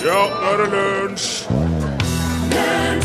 Ja, 0.00 0.20
nå 0.32 0.48
er 0.48 0.60
det 0.62 0.66
lunsj! 0.72 1.24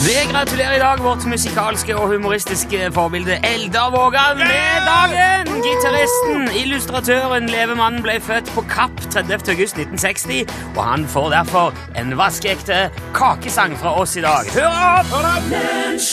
Vi 0.05 0.13
gratulerer 0.29 0.77
i 0.77 0.79
dag 0.79 1.01
vårt 1.03 1.25
musikalske 1.27 1.95
og 1.97 2.13
humoristiske 2.13 2.87
forbilde 2.95 3.35
Eldar 3.43 3.89
Vågan 3.91 4.37
med 4.39 4.85
dagen! 4.87 5.49
Gitaristen, 5.65 6.45
illustratøren, 6.55 7.49
levemannen 7.51 7.99
ble 8.05 8.15
født 8.23 8.47
på 8.55 8.63
Kapp 8.71 9.01
30. 9.11 9.33
august 9.51 9.81
1960, 9.81 10.53
og 10.77 10.79
han 10.87 11.03
får 11.11 11.27
derfor 11.33 11.81
en 11.99 12.15
vaskeekte 12.15 12.77
kakesang 13.17 13.75
fra 13.81 13.91
oss 13.99 14.15
i 14.15 14.23
dag. 14.23 14.47
Hør 14.55 14.77
opp! 14.93 16.05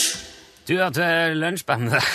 Du 0.67 0.73
hørte 0.81 1.05
lunsjbandet 1.37 2.09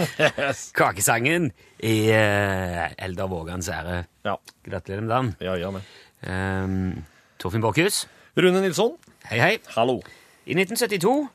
Kakesangen 0.80 1.50
i 1.84 1.98
uh, 2.16 2.86
Eldar 2.96 3.28
Vågans 3.28 3.68
ære. 3.68 4.06
Ja. 4.24 4.38
Gratulerer 4.64 5.04
med 5.04 5.12
dagen. 5.12 5.30
Ja, 5.40 5.58
gjør 5.60 5.76
det. 5.76 5.84
Um, 6.24 7.04
Torfinn 7.38 7.60
Borchhus, 7.64 8.06
Rune 8.36 8.60
Nilsson, 8.60 8.94
hei 9.30 9.38
hei. 9.40 9.58
hallo. 9.76 10.00
I 10.46 10.54
1972 10.54 11.28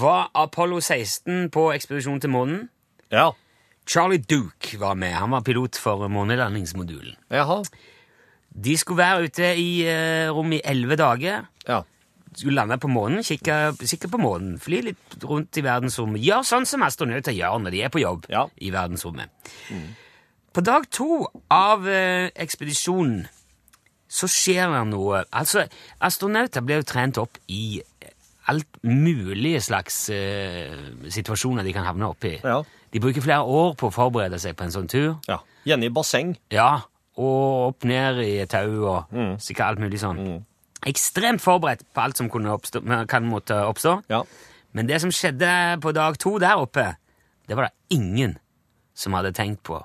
var 0.00 0.30
Apollo 0.34 0.80
16 0.80 1.50
på 1.52 1.68
ekspedisjon 1.74 2.20
til 2.22 2.30
månen. 2.32 2.68
Ja. 3.12 3.30
Charlie 3.86 4.18
Duke 4.22 4.78
var 4.80 4.94
med. 4.94 5.12
Han 5.18 5.30
var 5.34 5.40
pilot 5.46 5.76
for 5.80 6.06
månelandingsmodulen. 6.08 7.16
Jaha. 7.30 7.62
De 8.50 8.76
skulle 8.78 8.98
være 9.02 9.24
ute 9.28 9.48
i 9.58 9.70
uh, 9.86 10.30
rom 10.34 10.52
i 10.52 10.60
elleve 10.64 10.96
dager. 10.96 11.46
Ja. 11.68 11.80
Skulle 12.34 12.54
lande 12.60 12.78
på 12.78 12.88
månen, 12.88 13.24
kikke, 13.26 13.72
kikke 13.82 14.08
på 14.12 14.18
månen, 14.22 14.54
fly 14.62 14.80
litt 14.90 15.16
rundt 15.26 15.58
i 15.58 15.64
verdensrommet. 15.66 16.22
Gjør 16.22 16.44
sånn 16.46 16.66
som 16.70 16.82
astronauter 16.86 17.34
gjør 17.34 17.58
når 17.64 17.74
de 17.74 17.82
er 17.86 17.90
på 17.90 18.02
jobb 18.02 18.28
Ja. 18.30 18.44
i 18.62 18.70
verdensrommet. 18.70 19.30
På 20.54 20.62
dag 20.66 20.86
to 20.90 21.26
av 21.50 21.82
uh, 21.86 22.30
ekspedisjonen 22.34 23.26
så 24.10 24.28
skjer 24.30 24.72
det 24.72 24.82
noe. 24.90 25.22
Altså, 25.30 25.64
astronauter 26.02 26.64
blir 26.66 26.82
jo 26.82 26.88
trent 26.90 27.20
opp 27.22 27.38
i 27.48 27.80
alt 28.50 28.80
mulig 28.82 29.60
slags 29.62 30.02
uh, 30.10 31.06
situasjoner 31.12 31.66
de 31.66 31.74
kan 31.76 31.86
havne 31.86 32.08
oppi. 32.10 32.34
Ja. 32.42 32.58
De 32.90 33.02
bruker 33.02 33.22
flere 33.22 33.46
år 33.46 33.76
på 33.78 33.88
å 33.90 33.94
forberede 33.94 34.40
seg 34.42 34.56
på 34.58 34.66
en 34.66 34.74
sånn 34.74 34.90
tur. 34.90 35.14
ja. 35.30 35.38
Gjerne 35.68 35.90
i 35.90 35.92
basseng. 35.92 36.30
Ja, 36.48 36.86
og 37.20 37.66
opp 37.66 37.84
ned 37.84 38.22
i 38.24 38.46
tau 38.48 38.78
og 38.88 39.18
sikkert 39.44 39.66
alt 39.66 39.82
mulig 39.82 39.98
sånn. 40.00 40.40
Ekstremt 40.88 41.42
forberedt 41.44 41.84
på 41.92 42.00
alt 42.00 42.16
som 42.16 42.30
oppstå, 42.32 42.80
kan 43.12 43.28
måtte 43.28 43.58
oppstå. 43.68 43.98
Ja. 44.08 44.22
Men 44.72 44.88
det 44.88 45.02
som 45.02 45.12
skjedde 45.12 45.76
på 45.84 45.92
dag 45.92 46.16
to 46.18 46.38
der 46.40 46.62
oppe, 46.62 46.86
det 47.44 47.58
var 47.58 47.68
det 47.68 47.98
ingen 47.98 48.38
som 48.96 49.12
hadde 49.18 49.34
tenkt 49.36 49.62
på 49.68 49.82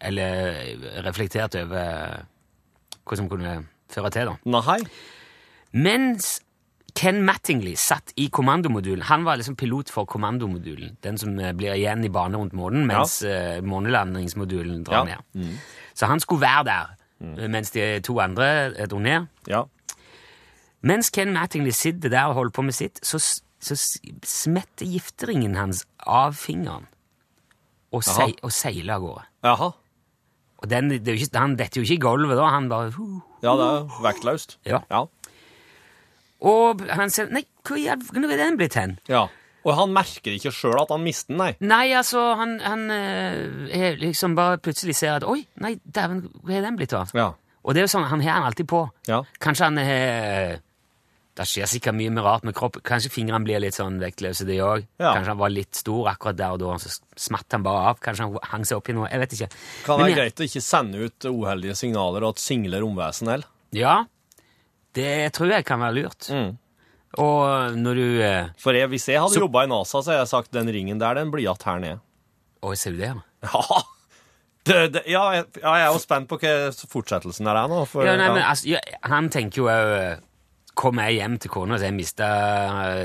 eller 0.00 1.02
reflektert 1.06 1.56
over 1.56 2.26
hva 3.06 3.18
som 3.20 3.30
kunne 3.30 3.60
føre 3.92 4.10
til. 4.14 4.32
da. 4.32 4.58
Nei. 4.58 4.80
Mens 5.76 6.40
Ken 6.96 7.20
Mattingly 7.26 7.74
satt 7.76 8.14
i 8.16 8.28
kommandomodulen 8.32 9.04
Han 9.10 9.26
var 9.26 9.36
liksom 9.36 9.56
pilot 9.60 9.90
for 9.92 10.08
kommandomodulen, 10.08 10.96
den 11.04 11.18
som 11.20 11.34
eh, 11.38 11.52
blir 11.52 11.74
igjen 11.76 12.04
i 12.06 12.12
bane 12.12 12.38
rundt 12.40 12.56
månen 12.56 12.86
mens 12.88 13.18
ja. 13.22 13.60
månelandingsmodulen 13.62 14.84
drar 14.86 15.06
Ja. 15.06 15.18
ned. 15.34 15.58
Så 15.94 16.08
han 16.08 16.20
skulle 16.20 16.46
være 16.46 16.64
der 16.64 16.94
mm. 17.20 17.50
mens 17.50 17.70
de 17.70 18.00
to 18.00 18.18
andre 18.20 18.72
eh, 18.76 18.86
dro 18.88 18.98
ned. 18.98 19.26
Ja. 19.48 19.64
Mens 20.82 21.10
Ken 21.10 21.32
Mattingly 21.32 21.70
sitter 21.70 22.08
der 22.08 22.30
og 22.30 22.34
holder 22.34 22.50
på 22.52 22.62
med 22.62 22.74
sitt, 22.76 23.00
så, 23.02 23.18
så 23.60 23.76
smetter 24.24 24.86
gifteringen 24.86 25.56
hans 25.56 25.84
av 26.00 26.36
fingeren 26.38 26.86
og, 27.92 28.04
se, 28.04 28.32
og 28.42 28.52
seiler 28.52 28.96
av 28.96 29.04
gårde. 29.04 29.26
Jaha. 29.46 29.70
Og 30.62 30.70
den, 30.70 30.88
det 30.90 31.08
er 31.08 31.16
jo 31.16 31.24
ikke, 31.26 31.38
han 31.38 31.56
detter 31.58 31.82
jo 31.82 31.84
ikke 31.84 31.98
i 31.98 32.04
gulvet 32.06 32.38
da, 32.38 32.50
han 32.54 32.68
bare 32.72 32.92
huh. 32.96 33.18
Ja, 33.44 33.56
det 33.58 33.66
er 33.66 33.98
vektløst. 34.06 34.56
Ja. 34.66 34.80
Ja. 34.90 35.02
Og 36.46 36.84
han 36.92 37.12
sier 37.12 37.28
Nei, 37.32 37.44
hvor 37.66 37.80
er 37.80 38.40
den 38.40 38.60
blitt 38.60 38.78
hen? 38.78 38.98
ja. 39.08 39.26
Og 39.66 39.74
han 39.74 39.90
merker 39.90 40.30
ikke 40.30 40.52
sjøl 40.54 40.76
at 40.78 40.92
han 40.94 41.02
mister 41.02 41.32
den, 41.32 41.40
nei. 41.40 41.48
Nei, 41.58 41.88
altså, 41.98 42.20
han, 42.38 42.52
han 42.62 42.84
øh, 42.86 43.96
liksom 43.98 44.36
bare 44.38 44.60
plutselig 44.62 44.94
ser 44.94 45.16
at 45.16 45.26
Oi, 45.26 45.40
nei, 45.58 45.72
dæven, 45.82 46.20
hvor 46.38 46.54
er 46.54 46.62
den 46.62 46.76
blitt 46.78 46.94
av? 46.94 47.10
Ja. 47.18 47.32
Og 47.66 47.74
det 47.74 47.82
er 47.82 47.88
jo 47.88 47.90
sånn, 47.96 48.06
han 48.06 48.22
har 48.22 48.36
han 48.38 48.46
alltid 48.46 48.68
på. 48.70 48.84
Ja. 49.10 49.24
Kanskje 49.42 49.66
han 49.66 49.80
har 49.82 50.60
Det 51.36 51.44
skjer 51.44 51.68
sikkert 51.68 51.96
mye 51.98 52.12
med 52.16 52.24
rart 52.24 52.46
med 52.48 52.54
kroppen. 52.56 52.80
Kanskje 52.86 53.10
fingrene 53.12 53.44
blir 53.44 53.60
litt 53.60 53.76
sånn 53.76 53.98
vektløse, 54.00 54.46
de 54.48 54.54
òg. 54.64 54.86
Ja. 54.96 55.10
Kanskje 55.12 55.34
han 55.34 55.40
var 55.42 55.50
litt 55.52 55.76
stor 55.76 56.08
akkurat 56.14 56.38
der 56.38 56.54
og 56.56 56.62
da, 56.62 56.76
så 56.80 56.94
smatt 57.20 57.52
han 57.52 57.64
bare 57.66 57.90
av. 57.90 57.98
Kanskje 58.00 58.24
han 58.24 58.38
hang 58.54 58.64
seg 58.64 58.78
opp 58.80 58.88
i 58.88 58.94
noe. 58.96 59.10
Jeg 59.12 59.20
vet 59.20 59.34
ikke. 59.36 59.48
Kan 59.84 60.00
det 60.00 60.06
være 60.06 60.16
greit 60.16 60.40
å 60.40 60.46
ikke 60.48 60.62
sende 60.64 61.02
ut 61.04 61.28
uheldige 61.28 61.76
signaler 61.76 62.24
og 62.24 62.32
at 62.36 62.40
singler 62.40 62.80
romvesen 62.80 63.28
heller. 63.34 63.50
Ja, 63.76 63.98
det 64.96 65.10
tror 65.36 65.52
jeg 65.52 65.66
kan 65.68 65.82
være 65.84 65.98
lurt. 65.98 66.30
Mm. 66.32 66.54
Og 67.20 67.76
når 67.80 68.00
du 68.00 68.06
eh, 68.24 68.48
For 68.60 68.76
jeg, 68.76 68.88
hvis 68.92 69.06
jeg 69.08 69.20
hadde 69.20 69.36
Så- 69.36 69.40
jobba 69.44 69.64
i 69.64 69.68
NASA, 69.70 70.00
så 70.00 70.10
hadde 70.14 70.22
jeg 70.24 70.32
sagt 70.32 70.52
den 70.56 70.68
ringen 70.72 70.98
der, 71.00 71.14
den 71.20 71.30
blir 71.32 71.44
igjen 71.44 71.64
her 71.68 71.78
nede. 71.84 72.00
Å, 72.64 72.72
ser 72.76 72.96
du 72.96 73.02
det? 73.04 73.12
Ja. 73.44 73.82
Det, 74.66 74.78
det, 74.96 75.02
ja, 75.06 75.20
jeg, 75.36 75.44
ja, 75.62 75.72
jeg 75.78 75.84
er 75.86 75.92
jo 75.94 75.98
spent 76.02 76.26
på 76.26 76.40
hva 76.42 76.52
fortsettelsen 76.90 77.46
er 77.46 77.68
nå. 77.70 77.84
For, 77.86 78.02
Ja, 78.08 78.16
nei, 78.18 78.32
men 78.34 78.42
altså, 78.42 78.72
ja, 78.72 78.80
Han 79.06 79.28
tenker 79.30 79.60
jo 79.62 79.68
òg 79.70 80.24
Kommer 80.76 81.08
jeg 81.08 81.22
hjem 81.22 81.38
til 81.40 81.52
kona 81.52 81.78
så 81.78 81.88
jeg 81.88 81.96
mista 81.96 82.26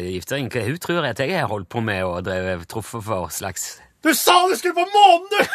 gifteringen. 0.03 0.51
Hva 0.51 0.65
hun 0.67 0.79
tror 0.83 1.07
at 1.07 1.21
jeg 1.23 1.37
har 1.37 1.47
holdt 1.51 1.69
på 1.71 1.83
med 1.85 2.03
og 2.03 2.25
drevet 2.27 2.67
truffet 2.71 3.03
for 3.05 3.31
slags 3.31 3.77
Du 4.03 4.11
sa 4.17 4.35
du 4.49 4.55
skulle 4.59 4.75
på 4.75 4.87
månen, 4.91 5.27
du! 5.31 5.39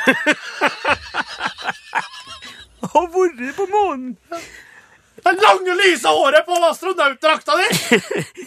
Har 2.86 3.08
vært 3.12 3.56
på 3.56 3.66
månen! 3.72 4.14
Det 5.16 5.32
lange, 5.42 5.74
lyse 5.80 6.06
håret 6.06 6.46
på 6.46 6.56
astronautdrakta 6.68 7.56
di! 7.58 7.66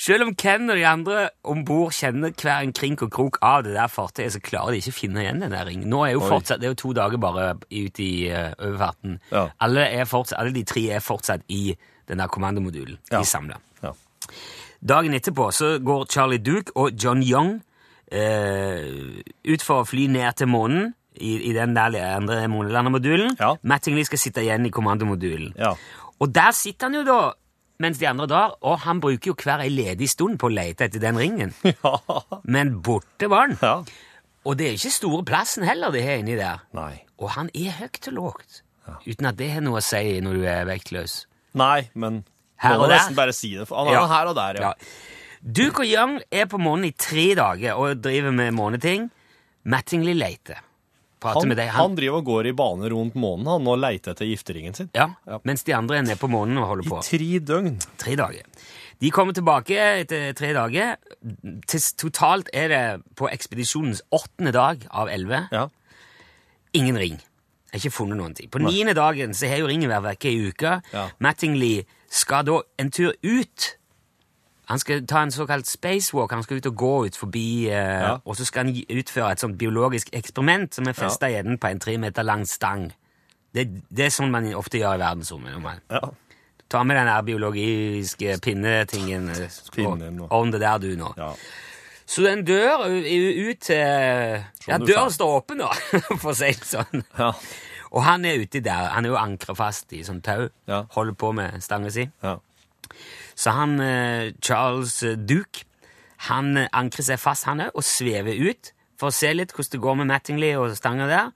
Selv 0.00 0.24
om 0.24 0.34
Ken 0.38 0.70
og 0.70 0.78
de 0.78 0.84
andre 0.88 1.24
om 1.44 1.60
bord 1.66 1.92
kjenner 1.92 2.32
hver 2.32 2.62
en 2.64 2.72
krink 2.72 3.02
og 3.04 3.10
krok 3.12 3.36
av 3.44 3.66
det 3.66 3.74
der 3.74 3.90
fartøyet, 3.92 4.32
så 4.32 4.40
klarer 4.40 4.72
de 4.72 4.80
ikke 4.80 4.94
å 4.94 4.96
finne 4.96 5.24
igjen 5.24 5.42
den 5.44 5.52
der 5.52 5.66
ringen. 5.68 5.90
Nå 5.92 6.06
er 6.06 6.14
jo 6.14 6.22
Oi. 6.22 6.30
fortsatt, 6.30 6.62
Det 6.62 6.70
er 6.70 6.72
jo 6.72 6.78
to 6.80 6.92
dager 6.96 7.20
bare 7.20 7.50
ute 7.68 8.00
i 8.06 8.14
uh, 8.32 8.54
overfarten. 8.56 9.18
Ja. 9.28 9.50
Alle, 9.60 9.84
er 9.90 10.08
fortsatt, 10.08 10.38
alle 10.40 10.54
de 10.56 10.64
tre 10.64 10.86
er 10.96 11.04
fortsatt 11.04 11.44
i 11.52 11.74
den 12.10 12.20
der 12.22 12.30
kommandomodulen. 12.30 12.98
Ja. 13.10 13.22
De 13.22 13.28
samla. 13.28 13.58
Ja. 13.84 13.94
Dagen 14.80 15.14
etterpå 15.16 15.50
så 15.54 15.76
går 15.84 16.06
Charlie 16.12 16.42
Duke 16.42 16.74
og 16.76 16.96
John 16.98 17.22
Young 17.24 17.58
eh, 18.12 19.20
ut 19.46 19.64
for 19.64 19.82
å 19.84 19.88
fly 19.88 20.06
ned 20.12 20.38
til 20.40 20.50
månen 20.50 20.92
i, 21.14 21.36
i 21.50 21.52
den 21.56 21.74
der 21.76 21.96
andre 22.16 22.42
månelandermodulen. 22.50 23.36
Ja. 23.40 23.54
Mattingly 23.62 24.04
skal 24.08 24.22
sitte 24.22 24.44
igjen 24.44 24.66
i 24.66 24.72
kommandomodulen. 24.74 25.54
Ja. 25.58 25.74
Og 26.20 26.34
der 26.34 26.52
sitter 26.56 26.88
han 26.90 27.00
jo 27.00 27.04
da 27.06 27.20
mens 27.80 27.96
de 27.96 28.04
andre 28.10 28.26
drar, 28.28 28.58
og 28.60 28.82
han 28.84 29.00
bruker 29.00 29.30
jo 29.32 29.36
hver 29.40 29.62
ei 29.64 29.70
ledig 29.72 30.10
stund 30.12 30.36
på 30.40 30.50
å 30.50 30.52
lete 30.52 30.84
etter 30.84 31.00
den 31.00 31.16
ringen. 31.16 31.54
ja. 31.70 31.94
Men 32.44 32.76
borte 32.84 33.30
var 33.32 33.48
den. 33.48 33.60
ja. 33.62 33.80
Og 34.48 34.56
det 34.56 34.70
er 34.70 34.76
ikke 34.78 34.92
store 34.94 35.24
plassen 35.28 35.66
heller 35.68 35.92
de 35.92 36.00
har 36.00 36.20
inni 36.22 36.32
der. 36.38 36.62
Nei. 36.72 37.02
Og 37.20 37.28
han 37.34 37.50
er 37.52 37.74
høyt 37.76 38.06
og 38.08 38.14
lågt. 38.16 38.62
Uten 39.04 39.28
at 39.28 39.36
det 39.36 39.50
har 39.52 39.60
noe 39.64 39.82
å 39.82 39.84
si 39.84 40.16
når 40.24 40.38
du 40.38 40.46
er 40.48 40.64
vektløs. 40.68 41.16
Nei, 41.54 41.88
men 41.94 42.24
Her 42.60 42.76
må 42.76 42.84
og 42.84 42.88
der. 42.88 42.96
nesten 42.98 43.16
bare 43.16 43.32
si 43.32 43.54
det. 43.56 43.66
For 43.68 43.76
han 43.78 43.88
er 43.88 43.92
Ja. 43.98 44.06
her 44.06 44.26
og 44.26 44.34
der, 44.36 44.54
ja. 44.60 44.60
Ja. 44.60 44.74
Duke 45.42 45.80
og 45.80 45.86
Young 45.88 46.20
er 46.30 46.44
på 46.46 46.58
månen 46.60 46.84
i 46.86 46.92
tre 46.92 47.34
dager 47.34 47.74
og 47.78 48.02
driver 48.02 48.30
med 48.32 48.52
måneting. 48.54 49.10
Mattingly 49.64 50.12
leter. 50.14 50.60
Han, 51.22 51.48
med 51.48 51.56
deg. 51.58 51.68
han 51.68 51.94
driver 51.94 52.16
og 52.16 52.24
går 52.24 52.46
i 52.48 52.52
bane 52.56 52.88
rundt 52.88 53.14
månen 53.14 53.44
han, 53.44 53.66
og 53.68 53.76
leter 53.78 54.12
etter 54.14 54.24
gifteringen 54.24 54.74
sin. 54.74 54.88
ja, 54.94 55.08
Mens 55.44 55.62
de 55.64 55.74
andre 55.74 55.98
er 55.98 56.02
nede 56.02 56.16
på 56.16 56.28
månen 56.32 56.56
og 56.58 56.66
holder 56.68 56.86
I 56.86 56.88
på. 56.88 57.02
tre 57.04 57.38
døgn. 57.40 57.78
Tre 57.98 58.14
dager. 58.16 58.42
De 59.00 59.10
kommer 59.10 59.32
tilbake 59.36 59.76
etter 60.00 60.32
tre 60.34 60.52
dager. 60.54 60.96
Totalt 61.98 62.48
er 62.54 62.68
det 62.68 63.02
på 63.16 63.28
ekspedisjonens 63.30 64.00
åttende 64.12 64.52
dag 64.52 64.86
av 64.90 65.08
elleve 65.08 65.48
Ja. 65.52 65.68
ingen 66.74 66.96
ring. 66.96 67.20
Jeg 67.72 67.80
har 67.80 67.86
ikke 67.86 67.94
funnet 67.96 68.16
noen 68.18 68.34
ting. 68.34 68.50
På 68.50 68.58
niende 68.58 68.94
dagen 68.94 69.34
så 69.34 69.46
har 69.48 69.56
jo 69.62 69.66
ringen 69.66 69.90
ei 69.90 70.48
uka. 70.48 70.80
Ja. 70.92 71.08
Mattingly 71.20 71.82
skal 72.10 72.44
da 72.46 72.60
en 72.78 72.90
tur 72.90 73.12
ut. 73.22 73.76
Han 74.70 74.78
skal 74.78 75.06
ta 75.06 75.22
en 75.22 75.30
såkalt 75.30 75.66
spacewalk. 75.66 76.30
Han 76.32 76.42
skal 76.42 76.56
ut 76.56 76.66
og 76.66 76.76
gå 76.76 77.04
ut 77.06 77.16
forbi, 77.16 77.66
eh, 77.68 78.00
Ja. 78.00 78.18
og 78.24 78.36
så 78.36 78.44
skal 78.44 78.64
han 78.66 78.74
utføre 78.90 79.32
et 79.32 79.40
sånt 79.40 79.58
biologisk 79.58 80.10
eksperiment 80.12 80.74
som 80.74 80.86
er 80.88 80.92
festa 80.92 81.26
i 81.26 81.34
enden 81.38 81.58
på 81.58 81.66
en 81.70 81.78
tre 81.80 81.96
meter 81.98 82.22
lang 82.22 82.44
stang. 82.46 82.92
Det, 83.54 83.66
det 83.90 84.04
er 84.04 84.10
sånn 84.10 84.30
man 84.30 84.52
ofte 84.54 84.78
gjør 84.78 84.94
i 84.94 84.98
verdensrommet. 84.98 85.80
Ja. 85.90 86.00
Ta 86.68 86.82
med 86.84 86.96
den 86.96 87.24
biologiske 87.24 88.38
pinnetingen. 88.42 89.28
eh, 89.30 89.48
Pinnen, 89.72 90.20
og- 90.20 90.32
Om 90.32 90.50
det 90.52 90.60
der, 90.60 90.78
du, 90.78 90.96
nå. 90.96 91.14
ja. 91.16 91.32
Så 92.10 92.24
den 92.26 92.40
dør 92.48 92.86
ut 92.90 93.60
til 93.62 93.76
Ja, 94.66 94.78
døren 94.82 95.12
står 95.14 95.34
åpen, 95.40 95.60
da, 95.62 95.68
for 96.20 96.32
å 96.32 96.36
si 96.36 96.50
det 96.50 96.66
sånn. 96.66 97.04
Ja. 97.18 97.28
Og 97.90 98.02
han 98.06 98.24
er 98.26 98.40
uti 98.42 98.60
der. 98.62 98.88
Han 98.96 99.06
er 99.06 99.12
jo 99.14 99.18
ankra 99.20 99.54
fast 99.58 99.92
i 99.94 100.02
sånn 100.06 100.20
tau. 100.26 100.48
Ja. 100.70 100.84
Holder 100.96 101.14
på 101.18 101.30
med 101.38 101.60
stanga 101.62 101.90
si. 101.94 102.08
ja. 102.26 102.36
Så 103.40 103.54
han 103.56 103.78
eh, 103.80 104.32
Charles 104.44 104.98
eh, 105.06 105.14
Duke 105.16 105.62
han 106.26 106.50
eh, 106.60 106.66
ankrer 106.76 107.06
seg 107.06 107.20
fast, 107.22 107.46
han 107.48 107.62
òg, 107.64 107.70
og 107.78 107.84
svever 107.86 108.36
ut 108.50 108.72
for 109.00 109.08
å 109.08 109.14
se 109.16 109.30
litt 109.32 109.54
hvordan 109.54 109.72
det 109.72 109.80
går 109.86 109.96
med 110.02 110.10
Mattingly 110.10 110.50
og 110.60 110.74
stanga 110.76 111.06
der. 111.08 111.30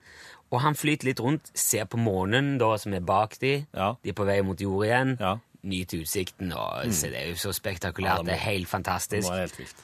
Og 0.53 0.59
han 0.61 0.75
flyter 0.77 1.07
litt 1.09 1.23
rundt, 1.23 1.49
ser 1.57 1.87
på 1.89 1.97
månen 1.97 2.59
da, 2.61 2.75
som 2.77 2.93
er 2.93 3.01
bak 3.01 3.39
de. 3.41 3.55
Ja. 3.73 3.93
De 4.03 4.11
er 4.13 4.17
på 4.19 4.27
vei 4.27 4.37
mot 4.45 4.59
jord 4.61 4.85
igjen. 4.85 5.15
Ja. 5.23 5.31
Nyter 5.65 6.03
utsikten. 6.05 6.51
og 6.53 6.91
se, 6.93 7.09
Det 7.09 7.23
er 7.23 7.31
jo 7.31 7.39
så 7.41 7.55
spektakulært. 7.57 8.11
Mm. 8.11 8.11
Ja, 8.11 8.17
det 8.21 8.25
må- 8.25 8.29
det 8.29 8.35
er 8.37 8.45
helt 8.51 8.69
fantastisk. 8.69 9.25
Det 9.25 9.31
var 9.31 9.41
helt 9.47 9.57
vilt. 9.63 9.81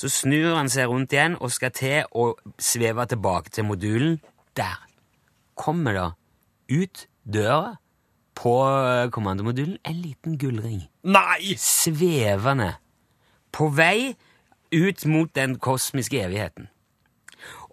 Så 0.00 0.08
snur 0.08 0.54
han 0.56 0.70
seg 0.72 0.88
rundt 0.88 1.12
igjen 1.12 1.34
og 1.36 1.52
skal 1.52 1.74
til 1.76 2.06
å 2.16 2.30
sveve 2.56 3.04
tilbake 3.10 3.52
til 3.52 3.66
modulen. 3.68 4.14
Der 4.56 4.78
kommer 5.60 5.96
det 5.98 6.06
ut 6.72 7.02
døra 7.28 7.74
på 8.40 8.54
eh, 8.64 9.10
kommandomodulen 9.12 9.76
en 9.84 9.98
liten 10.00 10.38
gullring. 10.40 10.86
Nei! 11.04 11.52
Svevende. 11.60 12.72
På 13.52 13.68
vei 13.76 14.14
ut 14.72 15.04
mot 15.10 15.34
den 15.36 15.58
kosmiske 15.60 16.22
evigheten. 16.24 16.70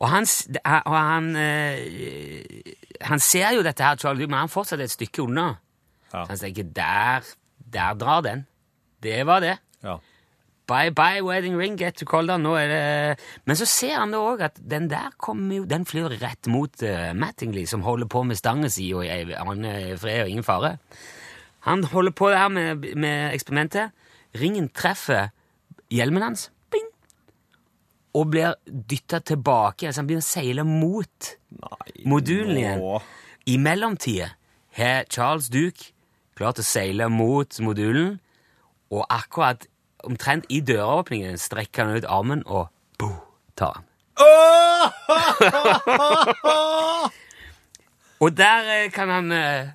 Og 0.01 0.09
han, 0.11 0.27
og 0.65 0.97
han, 0.97 1.31
eh, 1.39 2.75
han 3.07 3.23
ser 3.23 3.55
jo 3.55 3.63
dette 3.63 3.87
her, 3.87 3.95
Charlie, 3.95 4.27
men 4.27 4.43
han 4.43 4.51
fortsatt 4.51 4.83
et 4.83 4.91
stykke 4.91 5.23
unna. 5.29 5.47
Ja. 6.11 6.25
Så 6.25 6.27
han 6.33 6.43
tenker, 6.43 6.67
der, 6.75 7.31
der 7.71 7.95
drar 7.95 8.27
den. 8.27 8.43
Det 9.03 9.23
var 9.29 9.39
det. 9.45 9.55
Ja. 9.85 9.97
Bye 10.67 10.91
bye 10.91 11.21
wedding 11.23 11.55
ring, 11.55 11.77
get 11.79 11.95
to 11.95 12.05
call 12.05 12.27
down. 12.27 12.43
Nå 12.43 12.55
er 12.59 12.67
det 12.67 13.19
Men 13.47 13.55
så 13.55 13.65
ser 13.69 13.95
han 14.01 14.11
da 14.11 14.19
òg 14.19 14.41
at 14.49 14.57
den 14.59 14.89
der 14.91 15.13
kommer 15.17 15.61
jo 15.61 15.67
Den 15.69 15.85
flyr 15.87 16.17
rett 16.19 16.49
mot 16.51 16.83
uh, 16.83 17.13
Mattingly, 17.15 17.63
som 17.65 17.85
holder 17.85 18.09
på 18.11 18.23
med 18.27 18.39
stanga 18.39 18.67
si 18.71 18.89
og 18.93 19.07
han 19.07 19.65
er 19.65 19.95
fred 20.01 20.25
og 20.25 20.33
ingen 20.33 20.47
fare. 20.47 20.77
Han 21.67 21.83
holder 21.83 22.11
på 22.11 22.29
der 22.31 22.47
med, 22.51 22.83
med 22.95 23.33
eksperimentet. 23.33 23.95
Ringen 24.35 24.69
treffer 24.75 25.31
hjelmen 25.91 26.23
hans, 26.23 26.49
bing, 26.71 26.87
og 28.15 28.31
blir 28.31 28.55
dytta 28.67 29.19
tilbake. 29.19 29.87
Altså 29.87 30.03
han 30.03 30.07
begynner 30.07 30.25
å 30.25 30.27
seile 30.27 30.67
mot 30.67 31.31
Nei. 31.63 31.91
modulen 32.07 32.59
igjen. 32.59 32.85
I 33.47 33.57
mellomtida 33.59 34.33
har 34.77 35.07
Charles 35.11 35.47
Duke 35.51 35.91
klart 36.37 36.59
å 36.61 36.65
seile 36.65 37.07
mot 37.09 37.59
modulen, 37.63 38.19
og 38.93 39.07
akkurat 39.11 39.65
omtrent 40.03 40.45
i 40.49 40.59
døråpningen 40.61 41.37
strekker 41.37 41.85
han 41.85 41.95
ut 41.97 42.05
armen 42.05 42.43
og 42.45 42.67
bo, 42.99 43.09
tar 43.57 43.73
han. 43.79 43.83
Og 48.19 48.33
der 48.37 48.69
eh, 48.73 48.91
kan 48.91 49.09
han 49.13 49.31
eh, 49.31 49.67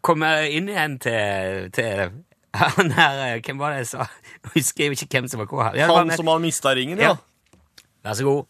komme 0.00 0.28
inn 0.48 0.70
igjen 0.72 0.94
til, 1.02 1.66
til 1.76 2.14
han 2.62 2.92
her 2.96 3.18
eh, 3.26 3.40
Hvem 3.44 3.58
var 3.60 3.74
det 3.74 3.82
jeg 3.82 3.90
sa? 3.92 4.06
Jeg 4.46 4.52
husker 4.54 4.86
jo 4.88 4.94
ikke 4.96 5.08
hvem 5.18 5.28
som 5.28 5.42
var 5.42 5.50
hvor. 5.50 5.66
Ja, 5.76 5.84
det 5.84 5.88
var 5.92 5.98
Han 6.00 6.06
med- 6.12 6.16
som 6.16 6.26
har 6.32 6.38
mista 6.40 6.72
ringen, 6.74 6.98
ja. 6.98 7.12
Ja. 7.12 7.16
Vær 8.04 8.14
så 8.18 8.24
god. 8.24 8.44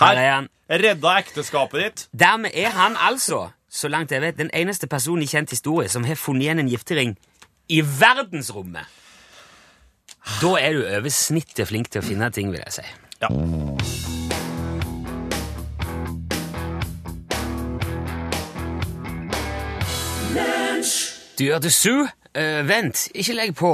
Her 0.00 0.18
er 0.20 0.30
han. 0.34 0.48
Redda 0.70 1.16
ekteskapet 1.20 1.80
ditt. 1.84 2.04
Dermed 2.20 2.50
er 2.54 2.70
han 2.76 2.96
altså, 3.00 3.46
så 3.70 3.88
langt 3.88 4.12
jeg 4.12 4.20
vet, 4.22 4.36
den 4.38 4.50
eneste 4.54 4.86
personen 4.86 5.22
i 5.22 5.26
kjent 5.30 5.50
historie 5.50 5.88
som 5.88 6.04
har 6.04 6.14
funnet 6.20 6.42
igjen 6.46 6.58
en 6.62 6.68
giftering 6.70 7.16
i 7.68 7.80
verdensrommet. 7.80 8.84
Da 10.24 10.54
er 10.56 10.72
du 10.72 10.84
over 10.88 11.12
snittet 11.12 11.68
flink 11.68 11.90
til 11.92 12.00
å 12.00 12.04
finne 12.04 12.30
ting, 12.32 12.48
vil 12.52 12.62
jeg 12.64 12.78
si. 12.78 12.84
Ja. 13.20 13.28
Du 21.34 21.44
hørte 21.50 21.72
Sue. 21.72 22.08
Uh, 22.34 22.64
vent, 22.66 23.04
ikke 23.14 23.36
legg 23.36 23.52
på. 23.58 23.70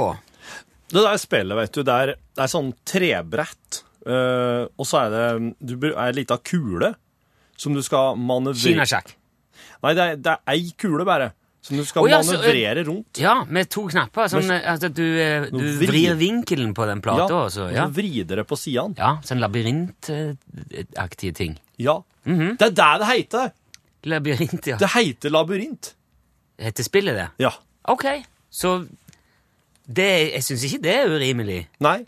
Det 0.91 1.01
der 1.01 1.17
spillet, 1.17 1.55
vet 1.57 1.73
du, 1.73 1.81
det 1.87 1.93
er, 2.03 2.11
det 2.19 2.43
er 2.43 2.51
sånn 2.51 2.73
trebrett. 2.85 3.81
Uh, 4.05 4.67
og 4.75 4.85
så 4.89 5.05
er 5.05 5.13
det 5.13 5.25
du, 5.71 5.75
er 5.93 5.97
ei 6.09 6.13
lita 6.19 6.37
kule 6.41 6.91
som 7.57 7.73
du 7.77 7.81
skal 7.85 8.17
manøvrere 8.19 8.75
Kinasjakk. 8.75 9.13
Nei, 9.81 9.93
det 9.97 10.03
er, 10.03 10.19
det 10.21 10.33
er 10.35 10.53
ei 10.53 10.73
kule 10.77 11.05
bare. 11.07 11.31
Som 11.61 11.77
du 11.77 11.83
skal 11.85 12.01
oh, 12.01 12.09
ja, 12.09 12.17
eh, 12.17 12.25
manøvrere 12.25 12.83
rundt. 12.87 13.19
Ja, 13.21 13.35
med 13.45 13.69
to 13.69 13.83
knapper. 13.91 14.25
Sånn 14.33 14.49
eh, 14.49 14.63
at 14.65 14.81
du, 14.97 15.03
eh, 15.21 15.45
du 15.51 15.61
vrir- 15.77 16.15
vinkelen 16.17 16.73
på 16.73 16.87
den 16.89 17.01
plata 17.05 17.43
også. 17.45 17.67
Ja, 17.69 17.85
så 17.85 17.93
vrider 17.99 18.41
det 18.41 18.47
på 18.49 18.57
sidene. 18.57 18.97
ja 18.97 19.11
sånn 19.25 19.41
labyrintaktige 19.43 21.33
ting. 21.37 21.57
Ja. 21.77 21.99
Det 22.25 22.65
er 22.65 22.73
det 22.73 22.99
det 23.01 23.09
heter! 23.11 23.51
Labyrint, 24.09 24.65
ja. 24.65 24.77
Det 24.81 24.89
heter 24.95 25.29
labyrint. 25.29 25.91
Heter 26.61 26.83
spillet 26.85 27.15
det? 27.17 27.27
Ja. 27.43 27.51
Ok, 27.89 28.05
så 28.49 28.87
det, 29.85 30.31
Jeg 30.33 30.43
syns 30.45 30.63
ikke 30.65 30.81
det 30.81 30.95
er 30.95 31.13
urimelig. 31.13 31.67
Nei. 31.81 31.99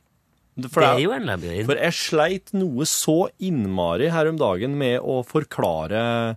For 0.70 0.82
Det 0.82 0.90
er 0.90 1.00
jo 1.02 1.14
en 1.16 1.26
labyrint. 1.26 1.66
For 1.70 1.78
jeg 1.82 1.94
sleit 1.98 2.52
noe 2.54 2.86
så 2.90 3.30
innmari 3.42 4.10
her 4.14 4.30
om 4.30 4.38
dagen 4.38 4.78
med 4.78 5.00
å 5.02 5.22
forklare 5.26 6.36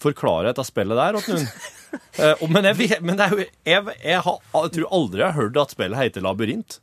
Forklare 0.00 0.48
dette 0.48 0.64
spillet 0.64 0.96
der 0.96 1.16
åt 1.18 1.28
noen. 1.28 1.44
Og- 2.42 2.50
men 2.52 2.64
jeg, 2.70 2.98
men 3.02 3.18
jo, 3.32 3.38
jeg, 3.66 3.84
jeg, 4.04 4.20
har, 4.26 4.38
jeg 4.54 4.72
tror 4.76 4.94
aldri 4.98 5.22
jeg 5.22 5.32
har 5.32 5.38
hørt 5.42 5.56
at 5.62 5.74
spillet 5.74 5.98
heter 6.04 6.24
labyrint. 6.26 6.78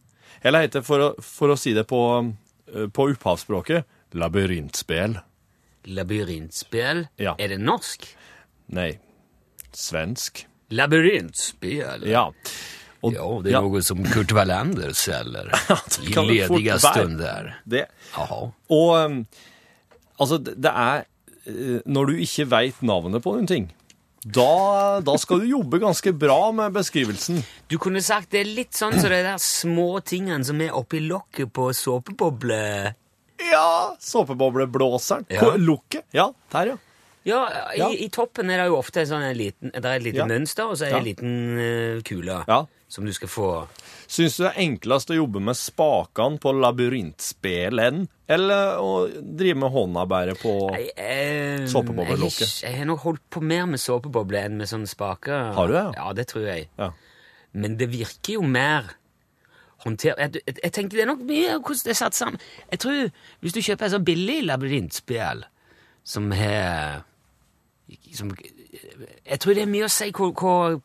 Eller 0.46 0.66
heter, 0.68 0.84
for 0.86 1.02
å, 1.02 1.10
for 1.24 1.54
å 1.54 1.58
si 1.60 1.74
det 1.74 1.88
på, 1.90 2.02
eh, 2.74 2.88
på 2.94 3.08
opphavsspråket, 3.14 3.88
labyrintspill. 4.18 5.18
Labyrintspill? 5.98 7.06
Ja. 7.22 7.36
Er 7.40 7.54
det 7.54 7.58
norsk? 7.64 8.06
Nei, 8.76 8.92
svensk. 9.76 10.44
Labyrintspill? 10.76 12.04
Ja. 12.10 12.28
Og, 13.06 13.14
Ja, 13.14 13.26
det 13.46 13.52
er 13.52 13.56
ja, 13.60 13.62
noe 13.64 13.82
som 13.86 14.02
Kurt 14.10 14.32
Wallander 14.36 14.92
selger 14.98 15.52
i 16.02 16.10
være. 16.82 16.96
stunder. 16.98 17.52
det, 17.70 17.84
Og 18.74 18.96
um, 18.98 19.20
altså, 20.20 20.40
det 20.42 20.72
er 20.74 21.06
Når 21.86 22.10
du 22.10 22.18
ikke 22.26 22.48
veit 22.52 22.82
navnet 22.84 23.24
på 23.24 23.36
noen 23.38 23.48
ting, 23.48 23.70
da, 24.34 25.00
da 25.06 25.14
skal 25.22 25.40
du 25.44 25.46
jobbe 25.50 25.80
ganske 25.80 26.12
bra 26.14 26.52
med 26.56 26.74
beskrivelsen. 26.76 27.40
Du 27.72 27.78
kunne 27.82 28.02
sagt 28.04 28.32
det 28.34 28.42
er 28.44 28.50
litt 28.60 28.74
sånn 28.78 28.96
som 29.00 29.10
de 29.14 29.22
der 29.24 29.38
små 29.42 30.00
tingene 30.06 30.44
som 30.48 30.60
er 30.62 30.76
oppi 30.76 31.00
lokket 31.06 31.52
på 31.56 31.70
såpeboble... 31.76 32.62
Ja! 33.52 33.96
Såpebobleblåseren. 34.02 35.28
Ja. 35.30 35.54
Lokket. 35.62 36.06
Ja, 36.16 36.32
der, 36.52 36.74
ja. 36.74 36.78
Ja, 37.28 37.42
i, 37.76 37.80
Ja. 37.80 37.90
i 37.92 38.08
toppen 38.10 38.50
er 38.50 38.62
det 38.64 38.68
jo 38.70 38.78
ofte 38.80 39.04
sånn 39.06 39.26
en 39.28 39.36
liten, 39.38 39.72
et 39.76 39.84
lite 40.04 40.22
Ja. 40.24 40.26
mønster, 40.26 40.70
og 40.72 40.78
så 40.80 40.88
er 40.88 40.96
det 40.96 40.98
en 40.98 41.08
liten 41.12 41.60
uh, 41.60 42.02
kule 42.08 42.44
Ja. 42.48 42.62
Som 42.88 43.04
du 43.06 43.12
skal 43.12 43.28
få 43.28 43.48
Syns 44.08 44.38
du 44.38 44.44
det 44.46 44.52
er 44.54 44.62
enklest 44.64 45.10
å 45.12 45.18
jobbe 45.18 45.42
med 45.44 45.58
spakene 45.60 46.40
på 46.40 46.54
labyrintspelen, 46.56 48.06
eller 48.32 48.78
å 48.80 48.92
drive 49.12 49.58
med 49.60 49.74
hånda 49.74 50.06
bare 50.08 50.36
på 50.40 50.54
eh, 50.78 51.66
Såpeboblelokket. 51.68 52.62
Jeg, 52.64 52.78
har- 52.78 52.88
nok 52.88 53.04
holdt 53.04 53.26
på 53.36 53.42
mer 53.44 53.66
med 53.68 53.80
såpeboble 53.84 54.40
enn 54.48 54.56
med 54.62 54.70
sånne 54.72 54.88
spaker. 54.88 55.52
Har 55.58 55.68
du 55.68 55.74
det? 55.76 55.86
Ja, 56.00 56.14
det 56.16 56.28
tror 56.32 56.48
jeg. 56.48 56.70
Ja. 56.80 56.92
Men 57.58 57.76
det 57.80 57.90
virker 57.92 58.38
jo 58.38 58.42
mer 58.48 58.94
håndter... 59.84 60.16
Jeg, 60.18 60.40
jeg, 60.46 60.56
jeg 60.64 60.74
tenker 60.76 60.98
det 60.98 61.04
er 61.06 61.12
nok 61.12 61.26
mye 61.28 61.58
hvordan 61.60 61.84
det 61.88 61.94
er 61.94 62.00
satt 62.00 62.16
sammen. 62.18 62.40
Jeg 62.72 62.80
tror, 62.84 63.12
Hvis 63.44 63.54
du 63.56 63.62
kjøper 63.64 63.88
et 63.90 63.96
sånn 63.98 64.08
billig 64.08 64.40
labyrintspill 64.48 65.44
som 66.08 66.32
har 66.32 67.04
som, 68.16 68.32
Jeg 69.28 69.40
tror 69.44 69.58
det 69.58 69.64
er 69.64 69.70
mye 69.72 69.88
å 69.88 69.92
si 69.92 70.10
hvor, 70.16 70.34
hvor 70.38 70.78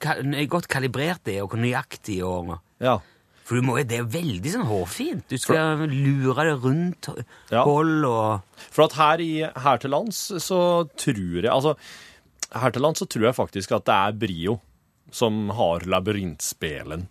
godt 0.51 0.69
kalibrert 0.73 1.23
det 1.29 1.39
er, 1.39 1.43
og 1.45 1.55
hvor 1.55 1.63
nøyaktig 1.63 2.21
og 2.27 2.57
ja. 2.83 2.99
For 3.43 3.59
du 3.59 3.67
må, 3.67 3.75
det 3.85 3.99
er 3.99 4.07
veldig 4.09 4.53
sånn 4.53 4.69
hårfint. 4.69 5.25
Du 5.29 5.37
skal 5.41 5.83
lure 5.91 6.45
det 6.47 6.55
rundt 6.63 7.09
Ja. 7.51 7.65
hold 7.67 8.05
og 8.07 8.61
For 8.71 8.87
at 8.87 8.95
her, 8.97 9.21
i, 9.21 9.33
her 9.43 9.81
til 9.83 9.91
lands 9.91 10.21
så 10.41 10.61
tror 10.97 11.43
jeg 11.43 11.51
Altså, 11.51 11.75
her 12.55 12.71
til 12.71 12.83
lands 12.87 13.03
så 13.03 13.09
tror 13.11 13.27
jeg 13.29 13.35
faktisk 13.37 13.75
at 13.77 13.85
det 13.91 13.97
er 13.99 14.13
Brio 14.23 14.61
som 15.13 15.51
har 15.53 15.85
labyrintspelen. 15.85 17.09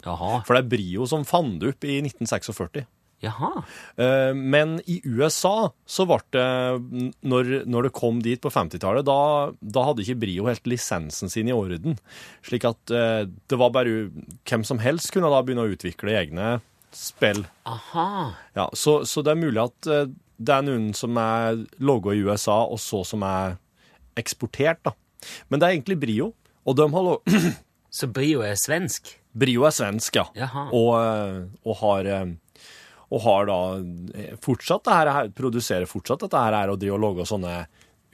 For 0.47 0.55
det 0.55 0.63
er 0.63 0.71
Brio 0.71 1.05
som 1.05 1.25
fant 1.27 1.59
det 1.61 1.75
opp 1.75 1.85
i 1.85 1.99
1946. 2.01 2.87
Jaha. 3.21 3.63
Eh, 4.01 4.31
Men 4.33 4.79
i 4.89 4.97
USA 5.05 5.69
så 5.85 6.05
ble 6.09 6.17
det 6.33 7.11
Når, 7.21 7.51
når 7.69 7.87
det 7.87 7.91
kom 7.93 8.21
dit 8.25 8.41
på 8.41 8.49
50-tallet, 8.49 9.05
da, 9.05 9.51
da 9.61 9.83
hadde 9.85 10.01
ikke 10.05 10.19
Brio 10.23 10.47
helt 10.49 10.65
lisensen 10.69 11.29
sin 11.29 11.49
i 11.51 11.53
orden. 11.55 11.99
Slik 12.47 12.65
at 12.69 12.93
eh, 12.95 13.27
det 13.29 13.59
var 13.61 13.73
bare 13.75 14.09
Hvem 14.49 14.65
som 14.67 14.81
helst 14.81 15.13
kunne 15.13 15.29
da 15.31 15.43
begynne 15.45 15.67
å 15.67 15.73
utvikle 15.75 16.17
egne 16.17 16.59
spill. 16.91 17.45
Aha. 17.69 18.33
Ja, 18.57 18.65
så, 18.75 19.01
så 19.07 19.21
det 19.23 19.31
er 19.31 19.39
mulig 19.39 19.61
at 19.63 19.87
eh, 19.87 20.09
det 20.41 20.55
er 20.57 20.65
noen 20.65 20.89
som 20.97 21.15
er 21.21 21.61
logga 21.79 22.11
i 22.17 22.23
USA, 22.25 22.63
og 22.65 22.81
så 22.81 23.03
som 23.07 23.21
er 23.23 23.53
eksportert, 24.19 24.81
da. 24.83 24.91
Men 25.47 25.61
det 25.61 25.67
er 25.67 25.75
egentlig 25.77 25.99
Brio. 26.01 26.31
Og 26.67 26.75
de 26.75 26.87
har 26.91 27.11
Så 28.01 28.07
Brio 28.11 28.41
er 28.43 28.57
svensk? 28.59 29.13
Brio 29.31 29.63
er 29.67 29.73
svensk, 29.75 30.17
ja. 30.19 30.49
Og, 30.75 30.91
og 31.63 31.77
har 31.83 32.09
og 33.11 33.21
har 33.25 33.49
da 33.49 33.57
eh, 34.15 34.35
fortsatt 34.43 34.85
det 34.87 34.93
her, 34.95 35.29
produserer 35.35 35.89
fortsatt 35.89 36.23
dette 36.23 36.41
her, 36.45 36.69
og 36.71 36.79
driver 36.79 36.97
og 36.99 37.03
lager 37.09 37.27
sånne 37.31 37.55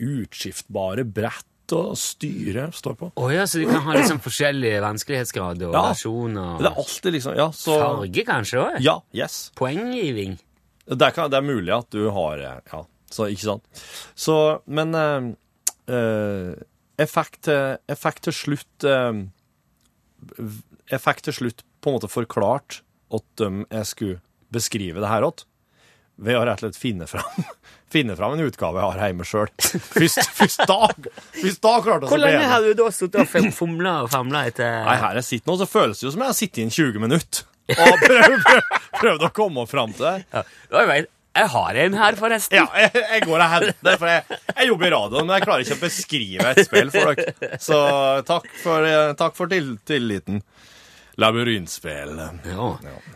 utskiftbare 0.02 1.06
brett 1.06 1.46
og 1.76 1.98
styre 2.00 2.70
står 2.72 2.94
på. 2.96 3.10
Oh, 3.20 3.28
ja, 3.34 3.44
så 3.50 3.60
du 3.60 3.66
kan 3.68 3.82
ha 3.84 3.96
liksom 3.98 4.22
forskjellige 4.24 4.80
vanskelighetsgrader 4.86 5.68
og 5.68 5.76
Ja. 5.76 5.82
versjoner? 5.90 6.58
Det 6.62 6.70
er 6.70 6.78
alltid 6.84 7.14
liksom 7.18 7.36
Ja, 7.36 7.48
så 7.52 7.76
Farge 7.82 8.24
kanskje 8.30 8.62
òg? 8.62 8.78
Ja, 8.86 9.02
yes. 9.14 9.52
Poenggiving? 9.60 10.38
Det, 10.88 11.10
kan, 11.14 11.30
det 11.30 11.38
er 11.42 11.44
mulig 11.44 11.74
at 11.76 11.90
du 11.92 12.06
har 12.16 12.40
eh, 12.40 12.62
Ja, 12.72 12.86
så 13.12 13.28
ikke 13.28 13.44
sant. 13.50 13.84
Så, 14.16 14.38
men 14.66 14.96
eh, 14.96 15.28
eh, 15.92 16.54
jeg 16.98 17.10
fikk 17.12 17.42
til, 17.50 17.78
jeg 17.92 18.00
fikk 18.00 18.22
til 18.30 18.34
slutt 18.34 18.88
eh, 18.88 19.20
Jeg 20.88 21.04
fikk 21.04 21.22
til 21.28 21.34
slutt 21.42 21.66
på 21.84 21.92
en 21.92 21.98
måte 22.00 22.10
forklart 22.10 22.80
at 23.14 23.26
de 23.40 23.52
jeg 23.72 23.86
skulle 23.92 24.22
beskrive 24.54 25.04
det 25.04 25.12
her 25.12 25.26
åt, 25.28 25.46
ved 26.18 26.38
å 26.38 26.46
rett 26.48 26.62
og 26.64 26.72
slett 26.72 26.80
finne 26.82 27.08
fram, 27.10 27.44
finne 27.94 28.16
fram 28.18 28.38
en 28.38 28.46
utgave 28.48 28.82
jeg 28.82 28.94
har 28.94 29.12
hjemme 29.12 29.28
sjøl. 29.28 29.52
Først, 29.60 30.24
først 30.40 30.64
da, 30.70 30.80
først 31.42 31.62
da 31.66 31.76
klarte 31.84 32.08
jeg 32.08 32.14
Hvor 32.14 32.18
å 32.18 32.24
bli 32.24 32.32
lenge 32.32 32.48
har 32.54 32.66
du 32.66 32.72
da 32.80 32.88
sittet 32.96 33.22
og 33.24 33.54
fomla 33.58 34.00
og 34.06 34.10
famla 34.14 34.48
etter 34.50 34.82
Nei, 34.88 34.98
her 35.04 35.22
jeg 35.22 35.30
sitter 35.30 35.52
nå, 35.52 35.60
så 35.62 35.70
føles 35.70 36.02
det 36.02 36.10
jo 36.10 36.16
som 36.16 36.26
jeg 36.26 36.34
har 36.34 36.40
sittet 36.40 36.64
inn 36.66 36.74
20 36.74 37.06
minutter. 37.06 37.46
Og 37.68 38.02
prøvd, 38.02 38.42
prøvd, 38.48 38.74
prøvd 39.02 39.28
å 39.28 39.36
komme 39.36 39.68
fram 39.70 39.94
til 39.96 40.08
det. 40.08 40.18
Ja, 40.32 40.44
jeg 40.80 40.90
vet, 40.94 41.14
jeg 41.38 41.50
har 41.54 41.78
en 41.84 41.98
her, 42.00 42.18
forresten. 42.18 42.58
Ja, 42.58 42.66
jeg, 42.82 43.04
jeg 43.12 43.26
går 43.28 43.44
og 43.44 43.52
henter, 43.52 43.98
for 44.00 44.10
jeg, 44.10 44.40
jeg 44.56 44.70
jobber 44.72 44.88
i 44.88 44.94
radioen, 44.96 45.28
men 45.28 45.36
jeg 45.36 45.46
klarer 45.46 45.66
ikke 45.66 45.78
å 45.78 45.82
beskrive 45.84 46.54
et 46.54 46.62
spill 46.66 46.94
for 46.94 47.12
dere. 47.12 47.60
Så 47.62 47.82
takk 48.26 48.48
for, 48.64 48.88
eh, 48.88 49.12
takk 49.20 49.38
for 49.38 49.52
til, 49.52 49.76
tilliten. 49.88 50.42
Labyrintspill. 51.18 52.20
Ja. 52.46 52.66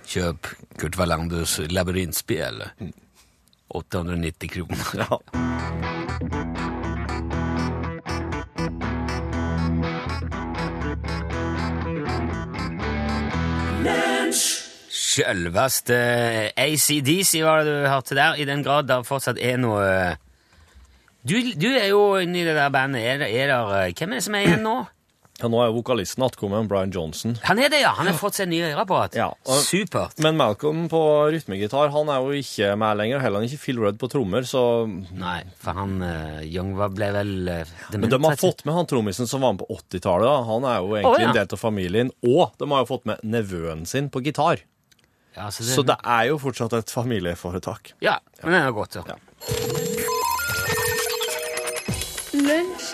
Kjøp 0.09 0.47
Kurt 0.81 0.97
Wallanders 0.97 1.59
labyrintspill. 1.69 2.63
890 3.69 4.49
kroner. 4.49 4.87
Ja. 4.97 5.19
Sjølveste 14.91 15.95
ACDC 16.55 17.41
var 17.43 17.61
det 17.61 17.73
du 17.75 17.89
hørte 17.91 18.15
der, 18.15 18.37
i 18.39 18.45
den 18.47 18.63
grad 18.63 18.87
det 18.87 19.01
fortsatt 19.05 19.37
er 19.43 19.57
noe 19.59 20.15
Du, 21.27 21.35
du 21.35 21.67
er 21.69 21.89
jo 21.91 22.15
inne 22.17 22.41
i 22.41 22.45
det 22.47 22.55
der 22.57 22.71
bandet. 22.73 23.03
Er 23.05 23.27
er 23.27 23.51
der, 23.51 23.91
hvem 23.93 24.15
er 24.15 24.17
det 24.17 24.23
som 24.25 24.35
er 24.39 24.47
igjen 24.47 24.63
nå? 24.65 24.77
Ja, 25.41 25.47
nå 25.49 25.57
er 25.63 25.71
jo 25.71 25.79
vokalisten 25.79 26.21
attkommet, 26.21 26.67
Brian 26.69 26.91
Johnson. 26.93 27.33
Han 27.47 27.57
er 27.57 27.71
det, 27.73 27.79
ja! 27.81 27.95
Han 27.97 28.05
har 28.05 28.17
fått 28.19 28.37
seg 28.37 28.49
nye 28.51 28.67
øreapparat. 28.69 29.15
Ja, 29.17 29.31
og- 29.33 29.63
Supert. 29.65 30.19
Men 30.21 30.37
Malcolm 30.37 30.83
på 30.91 31.01
rytmegitar 31.33 31.89
han 31.89 32.09
er 32.13 32.21
jo 32.21 32.35
ikke 32.37 32.75
med 32.77 32.99
lenger, 32.99 33.23
heller 33.23 33.41
ikke 33.47 33.57
Phil 33.63 33.79
Rudd 33.81 33.97
på 33.97 34.09
trommer, 34.11 34.45
så 34.45 34.61
Nei, 35.17 35.39
for 35.57 35.73
han 35.81 35.97
uh, 36.05 36.41
Young 36.45 36.75
ble 36.77 37.09
vel 37.15 37.33
uh, 37.49 37.73
Men 37.97 38.09
de 38.11 38.21
har 38.21 38.37
fått 38.37 38.65
med 38.65 38.77
han 38.77 38.89
trommisen 38.89 39.27
som 39.29 39.41
var 39.41 39.55
med 39.55 39.63
på 39.65 39.79
80-tallet. 39.79 40.27
da. 40.29 40.35
Han 40.51 40.67
er 40.69 40.77
jo 40.77 40.93
egentlig 40.99 41.15
oh, 41.17 41.21
ja. 41.25 41.29
en 41.31 41.39
del 41.39 41.57
av 41.57 41.61
familien. 41.61 42.11
Og 42.21 42.53
de 42.61 42.69
har 42.69 42.85
jo 42.85 42.89
fått 42.93 43.09
med 43.09 43.25
nevøen 43.25 43.85
sin 43.89 44.09
på 44.13 44.21
gitar. 44.21 44.61
ja, 45.35 45.49
så 45.49 45.63
det, 45.63 45.73
Så 45.73 45.81
det 45.87 45.97
er 46.05 46.27
jo 46.29 46.37
fortsatt 46.37 46.73
et 46.77 46.93
familieforetak. 46.93 47.95
Ja, 48.05 48.19
men 48.43 48.53
det 48.53 48.61
er 48.61 48.75
godt, 48.77 48.99
ja. 48.99 49.03
Ja. 49.09 49.17
Lunsj, 52.37 52.93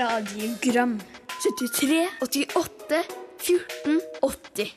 radiogram 0.00 0.98
73, 1.44 2.08
88, 2.20 3.04
14, 3.38 4.00
80 4.22 4.76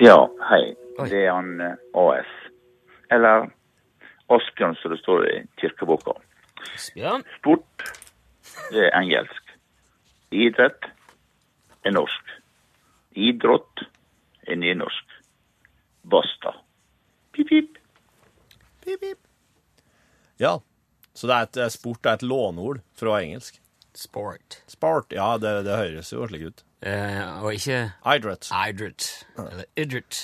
Ja, 0.00 0.16
hei. 0.50 0.74
Oi. 0.98 1.06
Det 1.06 1.20
er 1.20 1.30
han 1.30 1.60
eh, 1.62 1.76
AS. 1.94 2.32
Eller 3.14 3.46
Asbjørn, 4.34 4.74
som 4.80 4.90
det 4.90 4.98
står 5.04 5.28
i 5.30 5.36
kirkeboka. 5.62 6.16
Asbjørn? 6.72 7.22
Sport, 7.36 7.84
det 8.72 8.88
er 8.88 8.98
engelsk. 8.98 9.54
Idrett 10.34 10.90
er 11.86 11.94
norsk. 11.94 12.34
Idrott 13.14 13.84
er 14.42 14.58
nynorsk. 14.58 15.14
Basta. 16.02 16.56
Pip, 17.30 17.46
pip. 17.54 17.78
Pip, 18.82 18.98
pip. 19.06 19.22
Ja. 20.42 20.56
Så 21.14 21.30
det 21.30 21.38
er 21.38 21.46
et, 21.46 21.62
eh, 21.62 21.70
sport 21.78 22.06
er 22.06 22.18
et 22.18 22.26
låneord 22.26 22.82
fra 22.98 23.22
engelsk. 23.22 23.62
Sport. 23.98 24.60
Sport, 24.70 25.12
ja, 25.16 25.32
det, 25.42 25.56
det 25.66 25.74
høres 25.80 26.12
jo 26.14 26.26
slik 26.30 26.44
ut. 26.52 26.60
Eh, 26.86 27.22
og 27.42 27.50
ikke 27.56 27.80
Idrett. 28.14 28.46
idrett. 28.54 29.06
Eller 29.42 29.64
idrett. 29.82 30.20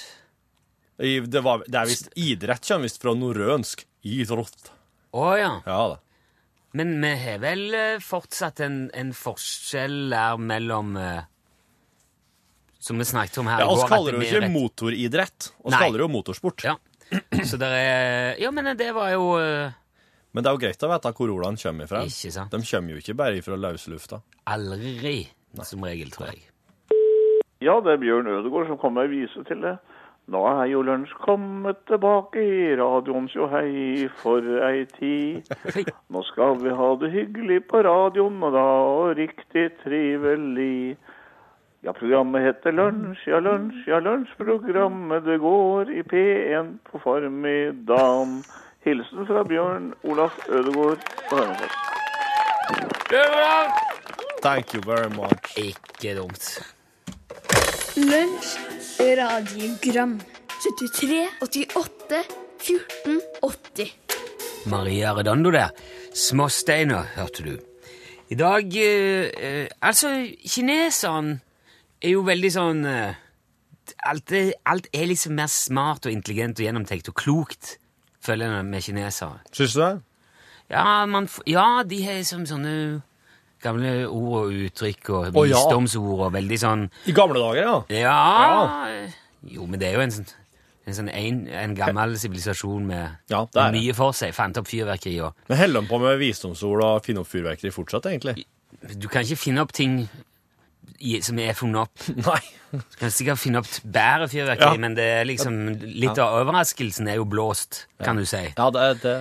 I- 1.02 1.18
Det, 1.26 1.40
var, 1.42 1.64
det 1.66 1.74
er 1.80 1.88
visst 1.90 2.12
idrett 2.14 2.62
kommer 2.68 2.86
visst 2.86 3.02
fra 3.02 3.14
norrønsk. 3.18 3.82
Idrott. 4.06 4.70
Å 5.16 5.26
ja. 5.40 5.52
Ja 5.66 5.80
da. 5.94 5.98
Men 6.74 6.94
vi 7.02 7.10
har 7.24 7.38
vel 7.42 7.64
eh, 7.74 7.98
fortsatt 8.02 8.60
en, 8.66 8.78
en 8.94 9.10
forskjell 9.14 10.10
der 10.10 10.38
mellom 10.42 10.96
eh, 10.98 11.22
Som 12.82 12.98
vi 12.98 13.06
snakket 13.08 13.38
om 13.42 13.46
her 13.50 13.62
Ja, 13.62 13.68
i 13.70 13.74
går, 13.74 13.82
Vi 13.84 13.90
kaller 13.94 14.12
det 14.12 14.18
jo 14.20 14.26
ikke 14.28 14.42
rett- 14.44 14.54
motoridrett. 14.54 15.50
Oss 15.64 15.74
kaller 15.78 15.98
det 15.98 16.04
jo 16.06 16.10
motorsport. 16.14 16.64
Ja. 16.66 16.76
Så 17.46 17.58
det 17.60 17.68
er 17.70 18.36
Ja, 18.42 18.50
men 18.54 18.70
det 18.78 18.90
var 18.96 19.10
jo 19.14 19.28
eh, 19.40 19.72
Men 20.34 20.42
det 20.42 20.50
er 20.50 20.56
jo 20.56 20.62
greit 20.64 20.82
å 20.82 20.90
vite 20.90 21.14
hvor 21.14 21.30
ordene 21.30 21.62
kommer 21.62 21.86
ifra. 21.86 22.02
Ikke 22.10 22.32
sant. 22.34 22.50
De 22.50 22.66
kommer 22.66 22.96
jo 22.96 23.02
ikke 23.02 23.14
bare 23.18 23.42
fra 23.46 23.58
løslufta. 23.58 24.20
aldri, 24.50 25.28
som 25.62 25.86
regel, 25.86 26.10
tror 26.10 26.32
jeg. 26.32 26.42
Ja, 27.62 27.78
det 27.80 27.94
er 27.94 28.00
Bjørn 28.02 28.26
Ødegård 28.28 28.66
som 28.68 28.80
kommer 28.82 29.06
med 29.06 29.14
vise 29.14 29.44
til 29.48 29.62
det. 29.62 29.78
Nå 30.32 30.40
er 30.48 30.66
jo 30.72 30.80
lunsj 30.84 31.12
kommet 31.20 31.82
tilbake 31.88 32.40
i 32.40 32.76
radioens 32.80 33.34
jo 33.36 33.44
hei 33.52 34.08
for 34.22 34.44
ei 34.64 34.86
tid. 34.88 35.50
Nå 36.12 36.22
skal 36.30 36.56
vi 36.62 36.72
ha 36.72 36.88
det 37.00 37.10
hyggelig 37.12 37.60
på 37.68 37.82
radioen, 37.84 38.38
og 38.42 38.56
da 38.56 38.64
og 38.88 39.18
riktig 39.20 39.66
trivelig. 39.82 40.96
Ja, 41.84 41.92
programmet 41.92 42.40
heter 42.40 42.72
Lunsj, 42.72 43.26
ja 43.28 43.42
lunsj, 43.44 43.82
ja 43.92 43.98
lunsjprogrammet 44.00 45.26
det 45.26 45.36
går 45.42 45.92
i 45.92 46.00
P1 46.08 46.78
på 46.88 47.00
formiddagen. 47.04 48.38
Hilsen 48.84 49.26
fra 49.26 49.42
Bjørn 49.48 49.92
Olaf 50.04 50.32
Ødegård 50.48 51.00
på 51.30 51.36
Hønefoss. 51.36 51.74
Thank 54.42 54.74
you 54.74 54.82
very 54.84 55.08
much. 55.08 55.56
Ikke 55.56 56.16
dumt. 56.18 56.60
Lunsj, 57.96 58.58
radiogram 59.00 60.20
73, 60.64 61.28
88, 61.42 62.24
14, 62.60 63.20
80 63.42 63.94
Maria 64.66 65.14
Redondo 65.16 65.50
der. 65.50 65.68
Småsteiner, 66.14 67.02
hørte 67.16 67.44
du. 67.44 67.56
I 68.28 68.34
dag 68.34 68.76
eh, 68.76 69.30
eh, 69.36 69.66
Altså, 69.80 70.26
kineserne 70.54 71.38
er 72.02 72.14
jo 72.16 72.24
veldig 72.24 72.50
sånn 72.52 72.84
eh, 72.88 73.16
alt, 74.08 74.32
er, 74.32 74.52
alt 74.68 74.88
er 74.92 75.08
liksom 75.08 75.36
mer 75.36 75.48
smart 75.52 76.08
og 76.08 76.12
intelligent 76.12 76.60
og 76.60 76.68
gjennomtenkt 76.68 77.10
og 77.12 77.16
klokt, 77.20 77.76
føler 78.24 78.50
jeg 78.58 78.64
med 78.72 78.82
kinesere. 78.86 79.40
Syns 79.52 79.74
du 79.76 79.80
det? 79.84 79.92
Ja, 80.72 81.04
man, 81.06 81.28
ja, 81.46 81.66
de 81.84 81.98
har 82.06 82.16
liksom 82.22 82.46
sånne 82.48 82.72
gamle 83.64 83.90
ord 84.08 84.38
og 84.46 84.54
uttrykk 84.66 85.10
og 85.12 85.36
Å, 85.36 85.44
ja. 85.48 85.58
visdomsord 85.60 86.22
og 86.26 86.32
veldig 86.34 86.56
sånn 86.60 86.86
I 87.08 87.14
gamle 87.16 87.40
dager, 87.40 87.68
ja. 87.68 87.76
Ja, 88.00 89.04
Jo, 89.44 89.66
men 89.68 89.80
det 89.80 89.90
er 89.90 89.98
jo 89.98 90.02
en 90.06 90.12
sånn 90.18 90.26
en, 90.84 90.92
sånn 90.98 91.08
en, 91.08 91.38
en 91.48 91.72
gammel 91.76 92.12
sivilisasjon 92.20 92.84
med, 92.84 93.14
Ja, 93.32 93.38
det 93.48 93.56
er 93.60 93.70
med 93.70 93.78
det. 93.78 93.80
mye 93.86 93.94
for 93.96 94.12
seg. 94.16 94.34
Fant 94.36 94.58
opp 94.60 94.66
fyrverkeri 94.68 95.14
og 95.24 95.32
Men 95.48 95.56
holder 95.62 95.80
de 95.80 95.88
på 95.88 96.00
med 96.02 96.18
visdomsord 96.20 96.82
og 96.84 96.98
finne 97.06 97.22
opp 97.24 97.30
fyrverkeri 97.30 97.72
fortsatt, 97.72 98.08
egentlig? 98.10 98.44
Du 99.00 99.06
kan 99.08 99.24
ikke 99.24 99.38
finne 99.40 99.64
opp 99.64 99.72
ting 99.72 100.02
i, 101.00 101.20
som 101.22 101.38
er 101.38 101.52
funnet 101.58 101.80
opp. 101.86 102.04
Nei. 102.28 102.40
Du 102.74 102.96
kan 102.98 103.10
sikkert 103.14 103.38
finne 103.38 103.60
opp 103.62 103.68
bedre 103.84 104.26
fyrverkeri, 104.28 104.74
Ja. 104.74 104.80
men 104.82 104.96
det 104.96 105.04
er 105.20 105.24
liksom 105.28 105.58
litt 105.84 106.18
av 106.18 106.40
overraskelsen 106.40 107.06
er 107.08 107.20
jo 107.20 107.24
blåst, 107.30 107.84
kan 108.02 108.18
du 108.18 108.24
si. 108.26 108.40
Ja, 108.58 108.66
det, 108.74 108.88
det 109.04 109.12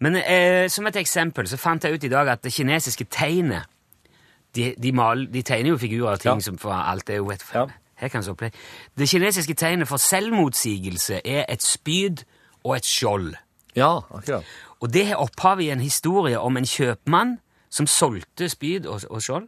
Men 0.00 0.16
eh, 0.16 0.68
som 0.72 0.86
et 0.88 0.96
eksempel 0.96 1.46
så 1.50 1.58
fant 1.60 1.84
jeg 1.84 1.98
ut 1.98 2.04
i 2.08 2.12
dag 2.12 2.28
at 2.32 2.42
det 2.42 2.52
kinesiske 2.56 3.04
tegnet 3.12 3.68
De, 4.56 4.74
de, 4.76 4.92
mal, 4.92 5.26
de 5.32 5.42
tegner 5.42 5.70
jo 5.74 5.78
figurer 5.80 6.12
og 6.16 6.20
ting 6.20 6.40
Ja. 6.40 6.44
som 6.44 6.58
for 6.60 6.72
alt 6.76 7.08
er 7.10 7.20
jo 7.20 7.30
et 7.32 7.44
Ja. 7.54 7.66
Her 8.02 8.08
kan 8.08 8.22
så. 8.24 8.34
Det 8.98 9.08
kinesiske 9.08 9.54
tegnet 9.54 9.88
for 9.88 9.96
selvmotsigelse 10.00 11.20
er 11.24 11.44
et 11.48 11.62
spyd 11.62 12.24
og 12.64 12.76
et 12.76 12.84
skjold. 12.88 13.34
Ja, 13.76 14.00
akkurat. 14.10 14.44
Og 14.80 14.90
det 14.92 15.06
har 15.06 15.16
opphav 15.22 15.60
i 15.60 15.70
en 15.70 15.80
historie 15.80 16.40
om 16.40 16.56
en 16.56 16.64
kjøpmann 16.66 17.36
som 17.70 17.86
solgte 17.86 18.48
spyd 18.50 18.86
og, 18.86 19.04
og 19.10 19.22
skjold. 19.22 19.46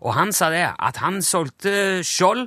Og 0.00 0.14
han 0.16 0.32
sa 0.32 0.48
det, 0.52 0.64
at 0.78 0.96
han 1.02 1.20
solgte 1.22 2.00
skjold 2.06 2.46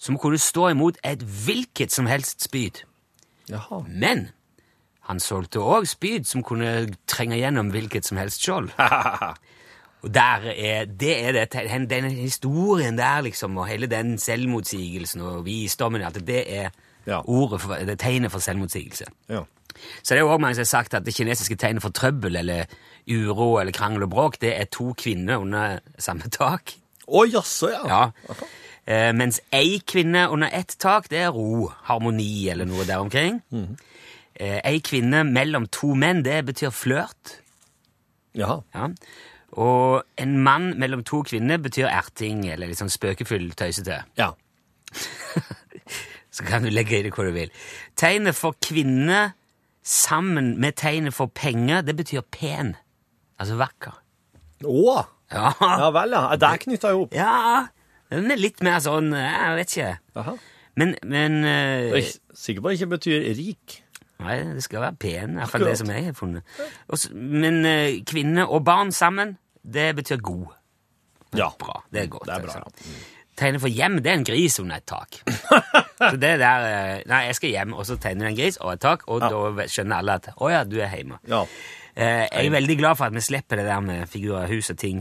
som 0.00 0.18
kunne 0.20 0.38
stå 0.40 0.68
imot 0.72 0.98
et 1.04 1.22
hvilket 1.22 1.92
som 1.92 2.06
helst 2.08 2.44
spyd. 2.44 2.82
Jaha. 3.50 3.82
Men 3.88 4.28
han 5.08 5.20
solgte 5.20 5.60
òg 5.64 5.88
spyd 5.90 6.28
som 6.28 6.42
kunne 6.46 6.88
trenge 7.10 7.36
gjennom 7.40 7.72
hvilket 7.74 8.06
som 8.08 8.20
helst 8.20 8.44
skjold. 8.44 8.70
Og 10.00 10.08
der 10.14 10.46
er, 10.56 10.84
det 10.88 11.12
er 11.26 11.32
det, 11.36 11.48
den, 11.52 11.84
den 11.90 12.06
historien 12.16 12.96
der, 12.96 13.20
liksom, 13.20 13.58
og 13.60 13.66
hele 13.68 13.84
den 13.86 14.14
selvmotsigelsen 14.18 15.20
og 15.20 15.42
visdommen, 15.44 16.00
at 16.02 16.16
det 16.26 16.44
er 16.48 16.70
Ja. 17.06 17.20
ordet 17.24 17.60
for, 17.60 17.74
det 17.74 17.90
er 17.90 17.96
tegnet 18.00 18.32
for 18.32 18.38
selvmotsigelse. 18.40 19.04
Ja. 19.28 19.42
Så 20.02 20.14
det 20.14 20.16
er 20.16 20.20
jo 20.24 20.30
også 20.32 20.40
mange 20.40 20.54
som 20.54 20.60
har 20.60 20.64
sagt 20.72 20.94
at 20.94 21.04
det 21.06 21.14
kinesiske 21.14 21.56
tegnet 21.56 21.82
for 21.82 21.90
trøbbel 21.90 22.36
eller 22.36 22.64
uro 23.08 23.58
eller 23.60 23.72
krangel 23.72 24.02
og 24.02 24.10
bråk, 24.10 24.40
det 24.40 24.54
er 24.60 24.64
to 24.72 24.92
kvinner 24.96 25.36
under 25.36 25.78
samme 25.98 26.28
tak. 26.32 26.72
Å, 27.08 27.24
jaså, 27.30 27.70
ja. 27.72 27.84
Ja. 27.88 28.34
Eh, 28.90 29.10
mens 29.16 29.40
ei 29.54 29.78
kvinne 29.86 30.26
under 30.32 30.50
ett 30.52 30.76
tak, 30.82 31.08
det 31.12 31.24
er 31.26 31.34
ro, 31.34 31.68
harmoni 31.88 32.48
eller 32.50 32.68
noe 32.68 32.86
der 32.88 33.02
omkring. 33.02 33.40
Eh, 34.34 34.60
ei 34.64 34.80
kvinne 34.84 35.24
mellom 35.28 35.68
to 35.72 35.94
menn, 35.98 36.24
det 36.26 36.40
betyr 36.48 36.72
flørt. 36.74 37.36
Ja. 38.36 38.60
Ja. 38.74 38.90
Og 39.58 40.04
en 40.22 40.36
mann 40.42 40.72
mellom 40.78 41.02
to 41.06 41.22
kvinner 41.26 41.58
betyr 41.58 41.90
erting 41.90 42.44
eller 42.48 42.70
litt 42.70 42.80
sånn 42.80 42.92
spøkefull 42.92 43.50
tøysete. 43.58 44.04
Ja. 44.18 44.32
Så 46.34 46.46
kan 46.46 46.62
du 46.62 46.70
legge 46.70 47.00
i 47.00 47.02
det 47.02 47.12
hva 47.14 47.26
du 47.26 47.32
vil. 47.34 47.50
Tegnet 47.98 48.38
for 48.38 48.54
kvinne 48.62 49.32
sammen 49.82 50.54
med 50.62 50.78
tegnet 50.78 51.16
for 51.16 51.30
penger, 51.34 51.82
det 51.82 51.96
betyr 51.98 52.22
pen. 52.30 52.76
Altså 53.40 53.58
vakker. 53.58 53.96
Å! 54.68 55.00
Ja, 55.30 55.52
Ja 55.60 55.90
vel, 55.94 56.16
ja. 56.16 56.24
Der 56.40 56.62
knytta 56.64 56.94
jeg 56.94 57.04
opp. 57.04 57.14
ja 57.14 57.68
den 58.10 58.32
er 58.34 58.40
litt 58.40 58.58
mer 58.66 58.80
sånn 58.82 59.12
Jeg 59.14 59.58
vet 59.60 59.76
ikke. 59.76 59.90
Aha. 60.18 60.32
Men, 60.80 60.96
men 61.06 61.44
uh, 61.46 61.92
Jeg 61.94 62.08
sikker 62.34 62.64
på 62.64 62.70
at 62.70 62.74
det 62.74 62.80
ikke 62.80 62.94
betyr 62.96 63.28
rik. 63.38 63.76
Nei, 64.20 64.36
det 64.56 64.64
skal 64.64 64.84
være 64.84 64.98
pen. 65.00 65.36
I 65.36 65.40
hvert 65.40 65.52
fall 65.54 65.66
det 65.68 65.76
som 65.80 65.92
jeg 65.92 66.08
har 66.08 66.16
funnet. 66.16 66.58
Også, 66.92 67.12
men 67.14 67.62
uh, 67.66 68.00
kvinne 68.08 68.46
og 68.46 68.64
barn 68.66 68.92
sammen, 68.94 69.36
det 69.62 69.92
betyr 70.00 70.20
god. 70.24 70.50
Ja. 71.38 71.50
Bra. 71.58 71.80
Det 71.92 72.04
er 72.04 72.12
godt. 72.12 72.26
Det 72.26 72.36
er 72.36 72.46
bra, 72.46 72.62
altså. 72.66 72.98
Tegner 73.40 73.62
for 73.62 73.72
hjem, 73.72 74.00
det 74.04 74.10
er 74.10 74.18
en 74.18 74.26
gris 74.26 74.58
under 74.60 74.80
et 74.82 74.84
tak. 74.90 75.20
så 76.10 76.16
det 76.20 76.32
der 76.42 76.64
eh, 76.66 76.96
Nei, 77.08 77.20
jeg 77.30 77.38
skal 77.38 77.54
hjem, 77.54 77.72
og 77.72 77.86
så 77.88 77.96
tegner 77.96 78.26
du 78.26 78.30
en 78.34 78.36
gris 78.36 78.58
og 78.60 78.74
et 78.74 78.82
tak, 78.84 79.06
og 79.08 79.22
da 79.22 79.64
skjønner 79.70 80.02
alle 80.02 80.16
at 80.18 80.28
å 80.36 80.50
ja, 80.52 80.58
du 80.68 80.76
er 80.82 80.92
hjemme. 80.92 81.16
Ja. 81.30 81.44
Uh, 81.94 82.02
jeg 82.26 82.50
er 82.50 82.52
veldig 82.52 82.76
glad 82.82 82.98
for 82.98 83.08
at 83.08 83.16
vi 83.16 83.22
slipper 83.24 83.62
det 83.62 83.64
der 83.70 83.80
med 83.86 84.10
figurer, 84.12 84.50
hus 84.50 84.68
og 84.74 84.76
ting. 84.82 85.00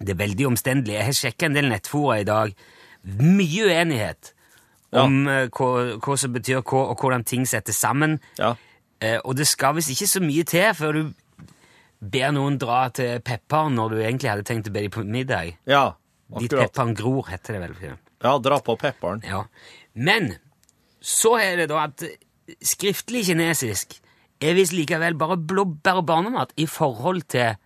Det 0.00 0.14
er 0.14 0.20
veldig 0.20 0.46
omstendelig. 0.48 0.96
Jeg 0.96 1.08
har 1.10 1.16
sjekka 1.18 1.48
en 1.48 1.56
del 1.56 1.68
nettfora 1.70 2.20
i 2.22 2.28
dag. 2.28 2.54
Mye 3.20 3.68
uenighet 3.68 4.32
om 4.96 5.22
eh, 5.30 5.46
hva, 5.54 5.70
hva 6.02 6.16
som 6.18 6.34
betyr 6.34 6.62
hva, 6.62 6.86
og 6.90 7.00
hvordan 7.00 7.24
ting 7.28 7.46
settes 7.48 7.78
sammen. 7.80 8.18
Ja. 8.40 8.54
Eh, 9.00 9.18
og 9.24 9.36
det 9.38 9.46
skal 9.48 9.76
visst 9.78 9.92
ikke 9.92 10.08
så 10.10 10.22
mye 10.24 10.44
til 10.48 10.72
før 10.76 10.98
du 10.98 11.02
ber 12.00 12.32
noen 12.32 12.56
dra 12.60 12.86
til 12.96 13.20
pepperen 13.24 13.76
når 13.76 13.92
du 13.92 13.98
egentlig 14.00 14.30
hadde 14.32 14.46
tenkt 14.48 14.70
å 14.70 14.74
be 14.74 14.86
dem 14.86 14.94
på 14.94 15.04
middag. 15.04 15.54
Ja, 15.68 15.90
Dit 16.30 16.52
Ditt 16.52 16.60
pepperen 16.60 16.94
gror, 16.94 17.26
heter 17.28 17.56
det 17.56 17.62
vel. 17.64 17.96
Ja, 18.22 18.36
dra 18.38 18.60
på 18.64 18.76
pepperen. 18.80 19.24
Ja. 19.26 19.44
Men 19.98 20.34
så 21.02 21.34
er 21.40 21.62
det 21.62 21.70
da 21.72 21.86
at 21.88 22.04
skriftlig 22.64 23.24
kinesisk 23.28 23.98
er 24.40 24.56
visst 24.56 24.72
likevel 24.76 25.16
bare 25.20 25.36
blåbær 25.36 26.00
og 26.00 26.06
barnemat 26.08 26.54
i 26.60 26.66
forhold 26.70 27.26
til 27.32 27.58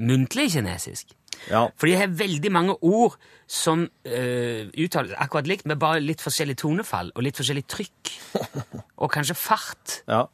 muntlig 0.00 0.52
kinesisk. 0.54 1.12
Ja. 1.50 1.66
For 1.76 1.90
de 1.90 1.96
har 1.98 2.12
veldig 2.18 2.52
mange 2.54 2.76
ord 2.86 3.16
som 3.50 3.86
uh, 3.86 4.62
uttales 4.78 5.16
akkurat 5.20 5.48
likt, 5.50 5.66
med 5.68 5.80
bare 5.82 6.02
litt 6.02 6.22
forskjellig 6.22 6.56
tonefall 6.62 7.10
og 7.14 7.26
litt 7.26 7.40
forskjellig 7.40 7.64
trykk. 7.70 8.12
Og 9.02 9.10
kanskje 9.12 9.36
fart. 9.38 9.98
Ja. 10.06 10.24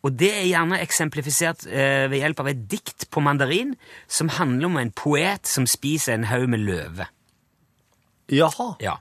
Og 0.00 0.16
det 0.16 0.30
er 0.32 0.48
gjerne 0.48 0.80
eksemplifisert 0.80 1.66
uh, 1.68 2.08
ved 2.10 2.18
hjelp 2.22 2.42
av 2.42 2.50
et 2.54 2.66
dikt 2.72 3.10
på 3.12 3.22
mandarin 3.24 3.76
som 4.08 4.32
handler 4.38 4.70
om 4.70 4.80
en 4.80 4.92
poet 4.96 5.46
som 5.48 5.68
spiser 5.68 6.16
en 6.16 6.28
haug 6.30 6.48
med 6.50 6.64
løve. 6.64 7.10
Jaha. 8.30 8.72
Ja. 8.80 8.98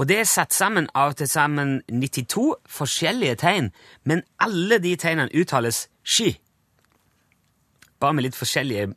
Og 0.00 0.08
det 0.08 0.22
er 0.22 0.28
satt 0.28 0.54
sammen 0.54 0.88
av 0.98 1.14
til 1.18 1.28
sammen 1.28 1.80
92 1.88 2.46
forskjellige 2.78 3.36
tegn, 3.42 3.70
men 4.08 4.24
alle 4.40 4.80
de 4.82 4.94
tegnene 4.96 5.32
uttales 5.36 5.86
sky. 6.02 6.32
Bare 8.02 8.16
med 8.16 8.26
litt 8.26 8.38
forskjellige. 8.38 8.92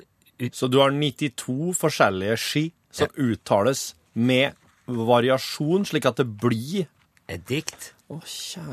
Så 0.51 0.67
du 0.67 0.79
har 0.81 0.91
92 0.91 1.73
forskjellige 1.79 2.37
ski 2.37 2.65
som 2.91 3.07
uttales 3.17 3.95
med 4.13 4.51
variasjon, 4.87 5.85
slik 5.85 6.05
at 6.05 6.17
det 6.17 6.27
blir 6.41 6.91
Et 7.27 7.41
dikt 7.49 7.95
oh, 8.13 8.21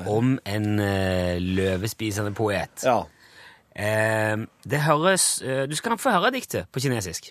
om 0.06 0.34
en 0.44 0.78
uh, 0.78 1.38
løvespisende 1.40 2.34
poet. 2.36 2.84
Ja. 2.84 2.98
Uh, 3.72 4.44
det 4.68 4.80
høres 4.84 5.40
uh, 5.40 5.64
Du 5.64 5.72
skal 5.76 5.96
få 5.98 6.10
høre 6.12 6.30
diktet 6.34 6.68
på 6.68 6.80
kinesisk. 6.84 7.30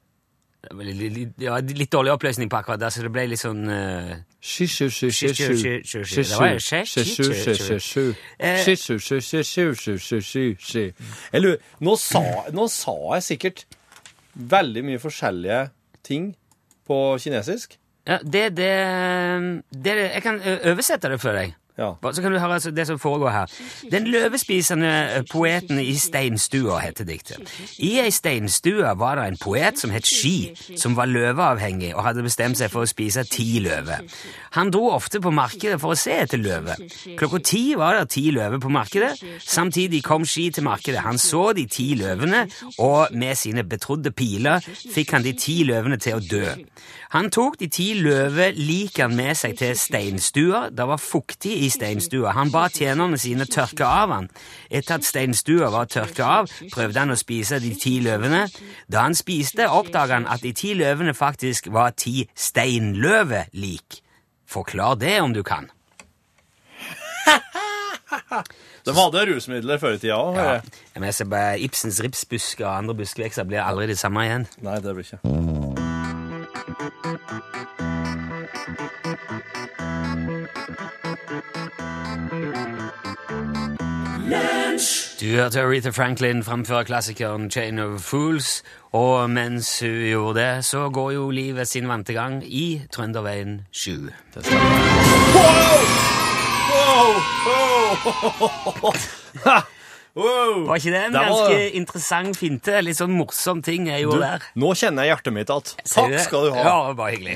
Litt, 0.69 1.39
ja, 1.41 1.55
litt 1.57 1.89
dårlig 1.89 2.11
oppløsning 2.13 2.49
på 2.51 2.59
akkurat 2.59 2.77
der, 2.83 2.91
så 2.93 3.01
det 3.01 3.09
ble 3.09 3.23
litt 3.31 3.41
sånn 3.41 3.63
Eller, 11.33 11.57
nå 11.81 11.95
sa, 11.97 12.21
nå 12.53 12.67
sa 12.69 12.95
jeg 13.15 13.27
sikkert 13.31 13.65
veldig 14.53 14.85
mye 14.85 15.01
forskjellige 15.01 15.63
ting 16.05 16.29
på 16.85 16.99
kinesisk. 17.25 17.79
Ja, 18.05 18.19
det, 18.21 18.57
det, 18.57 18.71
det 19.69 19.97
Jeg 19.97 20.23
kan 20.25 20.39
oversette 20.45 21.09
det 21.09 21.19
for 21.21 21.37
deg. 21.37 21.57
Ja. 21.77 21.93
Så 22.11 22.21
kan 22.21 22.31
du 22.31 22.39
høre 22.39 22.53
altså, 22.53 22.71
det 22.71 22.87
som 22.87 22.99
foregår 22.99 23.29
her. 23.29 23.53
Den 23.91 24.07
løvespisende 24.11 25.23
poeten 25.31 25.79
i 25.79 25.95
steinstua 25.95 26.79
heter 26.83 27.07
diktet. 27.07 27.51
I 27.79 27.93
ei 28.03 28.11
steinstue 28.11 28.91
var 28.99 29.17
det 29.19 29.27
en 29.31 29.39
poet 29.41 29.79
som 29.79 29.93
het 29.93 30.07
Ski, 30.07 30.51
som 30.77 30.97
var 30.97 31.09
løveavhengig 31.09 31.93
og 31.95 32.03
hadde 32.05 32.25
bestemt 32.25 32.59
seg 32.59 32.71
for 32.73 32.83
å 32.83 32.89
spise 32.89 33.23
ti 33.29 33.61
løver. 33.63 34.03
Han 34.57 34.71
dro 34.73 34.89
ofte 34.91 35.21
på 35.23 35.31
markedet 35.33 35.79
for 35.81 35.95
å 35.95 35.99
se 35.99 36.17
etter 36.25 36.41
løver. 36.41 36.81
Klokka 37.19 37.41
ti 37.51 37.63
var 37.79 37.97
det 37.99 38.09
ti 38.17 38.27
løver 38.35 38.59
på 38.61 38.71
markedet. 38.73 39.13
Samtidig 39.39 40.03
kom 40.05 40.25
Ski 40.27 40.49
til 40.51 40.67
markedet. 40.67 41.05
Han 41.05 41.19
så 41.21 41.51
de 41.55 41.65
ti 41.71 41.93
løvene, 41.99 42.45
og 42.79 43.15
med 43.15 43.37
sine 43.39 43.63
betrodde 43.67 44.11
piler 44.11 44.59
fikk 44.61 45.15
han 45.15 45.25
de 45.25 45.33
ti 45.37 45.61
løvene 45.67 45.97
til 46.01 46.19
å 46.19 46.25
dø. 46.25 46.45
Han 47.11 47.27
tok 47.33 47.57
de 47.59 47.67
ti 47.67 47.89
løvelikene 47.99 49.15
med 49.15 49.35
seg 49.35 49.57
til 49.59 49.75
steinstua. 49.75 50.69
Det 50.71 50.85
var 50.87 51.01
fuktig 51.01 51.57
i 51.61 51.69
steinstua. 51.71 52.33
Han 52.35 52.51
ba 52.53 52.67
tjenerne 52.73 53.19
sine 53.21 53.45
tørke 53.49 53.85
av 53.87 54.13
han. 54.15 54.29
Etter 54.69 54.97
at 54.97 55.07
steinstua 55.07 55.69
var 55.73 55.89
tørka 55.91 56.29
av, 56.41 56.51
prøvde 56.73 57.03
han 57.03 57.13
å 57.13 57.19
spise 57.19 57.61
de 57.63 57.73
ti 57.79 57.99
løvene. 58.03 58.47
Da 58.91 59.05
han 59.05 59.17
spiste, 59.17 59.69
oppdaga 59.69 60.19
han 60.19 60.29
at 60.31 60.43
de 60.45 60.53
ti 60.57 60.73
løvene 60.77 61.13
faktisk 61.17 61.71
var 61.73 61.93
ti 61.97 62.27
steinløvelik. 62.35 64.01
Forklar 64.51 64.97
det 64.99 65.21
om 65.21 65.33
du 65.35 65.43
kan. 65.47 65.69
De 68.85 68.93
hadde 68.97 69.25
rusmidler 69.29 69.77
før 69.77 69.95
i 69.95 69.99
tida 70.01 70.17
òg. 70.17 70.39
Ja. 70.39 70.59
Men 70.95 71.03
jeg 71.11 71.17
ser 71.19 71.29
bare 71.31 71.59
Ibsens 71.61 72.01
ripsbusker 72.03 72.65
og 72.65 72.77
andre 72.79 72.95
buskvekster 73.03 73.45
blir 73.47 73.61
aldri 73.63 73.91
det 73.93 73.99
samme 74.01 74.25
igjen. 74.25 74.47
Nei, 74.65 74.79
det 74.81 74.95
blir 74.97 75.05
ikke. 75.05 75.21
Du 85.21 85.25
hørte 85.35 85.61
Aretha 85.61 85.89
Franklin 85.93 86.43
framføre 86.43 86.85
klassikeren 86.85 87.51
Chain 87.51 87.79
of 87.79 87.99
Fools, 88.01 88.63
og 88.91 89.29
mens 89.29 89.79
hun 89.79 89.89
gjorde 90.09 90.39
det, 90.39 90.65
så 90.65 90.89
går 90.89 91.11
jo 91.13 91.29
livet 91.29 91.67
sin 91.67 91.87
vante 91.87 92.13
gang 92.13 92.39
i 92.45 92.81
Trønderveien 92.91 93.61
7. 93.71 94.09
Wow! 100.13 100.65
Var 100.67 100.75
ikke 100.75 100.91
det 100.91 101.05
en 101.05 101.13
Det 101.13 101.19
var- 101.21 101.27
ganske 101.27 101.69
interessant 101.79 102.37
finte? 102.37 102.81
Litt 102.83 102.97
sånn 102.99 103.13
morsom 103.15 103.61
ting 103.63 103.87
jeg 103.87 104.03
Du, 104.03 104.09
gjorde 104.09 104.19
der. 104.25 104.39
nå 104.59 104.73
kjenner 104.75 105.03
jeg 105.07 105.13
hjertet 105.15 105.33
mitt 105.33 105.49
igjen. 105.49 105.75
Takk 105.87 106.19
skal 106.19 106.45
du 106.49 106.51
ha. 106.57 106.63
Ja, 106.67 106.93
bare 106.93 107.11
hyggelig. 107.15 107.35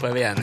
Prøv 0.00 0.16
igjen. 0.16 0.42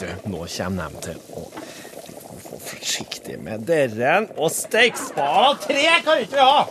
Du. 0.00 0.08
Nå 0.30 0.44
kommer 0.46 0.90
de 0.90 1.02
til 1.08 1.20
å 1.34 1.44
få 2.44 2.60
forsiktig 2.70 3.38
med 3.42 3.66
dørren. 3.68 4.30
Og 4.38 4.52
stekespade 4.54 5.60
tre 5.66 5.84
kan 6.06 6.24
ikke 6.24 6.38
vi 6.38 6.48
ha! 6.48 6.64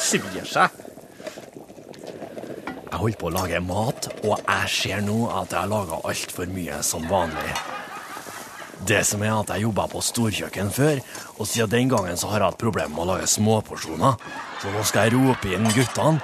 Svir 0.00 0.46
seg. 0.48 0.78
Jeg 2.90 2.98
holder 2.98 3.18
på 3.20 3.28
å 3.28 3.34
lage 3.34 3.60
mat, 3.62 4.08
og 4.26 4.40
jeg 4.40 4.70
ser 4.74 5.04
nå 5.06 5.18
at 5.30 5.52
jeg 5.52 5.60
har 5.60 5.70
laga 5.70 6.00
altfor 6.10 6.50
mye 6.50 6.80
som 6.84 7.06
vanlig. 7.08 7.52
Det 8.88 9.02
som 9.06 9.22
er 9.22 9.34
at 9.36 9.52
jeg 9.54 9.66
jobba 9.66 9.86
på 9.92 10.02
storkjøkken 10.02 10.72
før, 10.74 11.00
og 11.36 11.46
siden 11.48 11.70
den 11.72 11.92
gangen 11.92 12.18
så 12.18 12.32
har 12.32 12.40
jeg 12.40 12.50
hatt 12.50 12.60
problemer 12.60 12.92
med 12.96 13.04
å 13.04 13.08
lage 13.12 13.28
småporsjoner. 13.30 14.16
Så 14.60 14.72
nå 14.74 14.84
skal 14.88 15.08
jeg 15.08 15.16
rope 15.16 15.52
inn 15.54 15.68
guttene, 15.76 16.20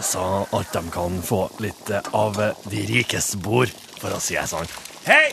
så 0.00 0.24
at 0.56 0.74
de 0.74 0.82
kan 0.94 1.22
få 1.24 1.44
litt 1.62 1.92
av 2.16 2.36
de 2.70 2.84
rikes 2.90 3.34
bord, 3.44 3.72
for 3.98 4.14
å 4.14 4.20
si 4.22 4.38
det 4.38 4.46
sånn. 4.50 4.68
Hei! 5.08 5.30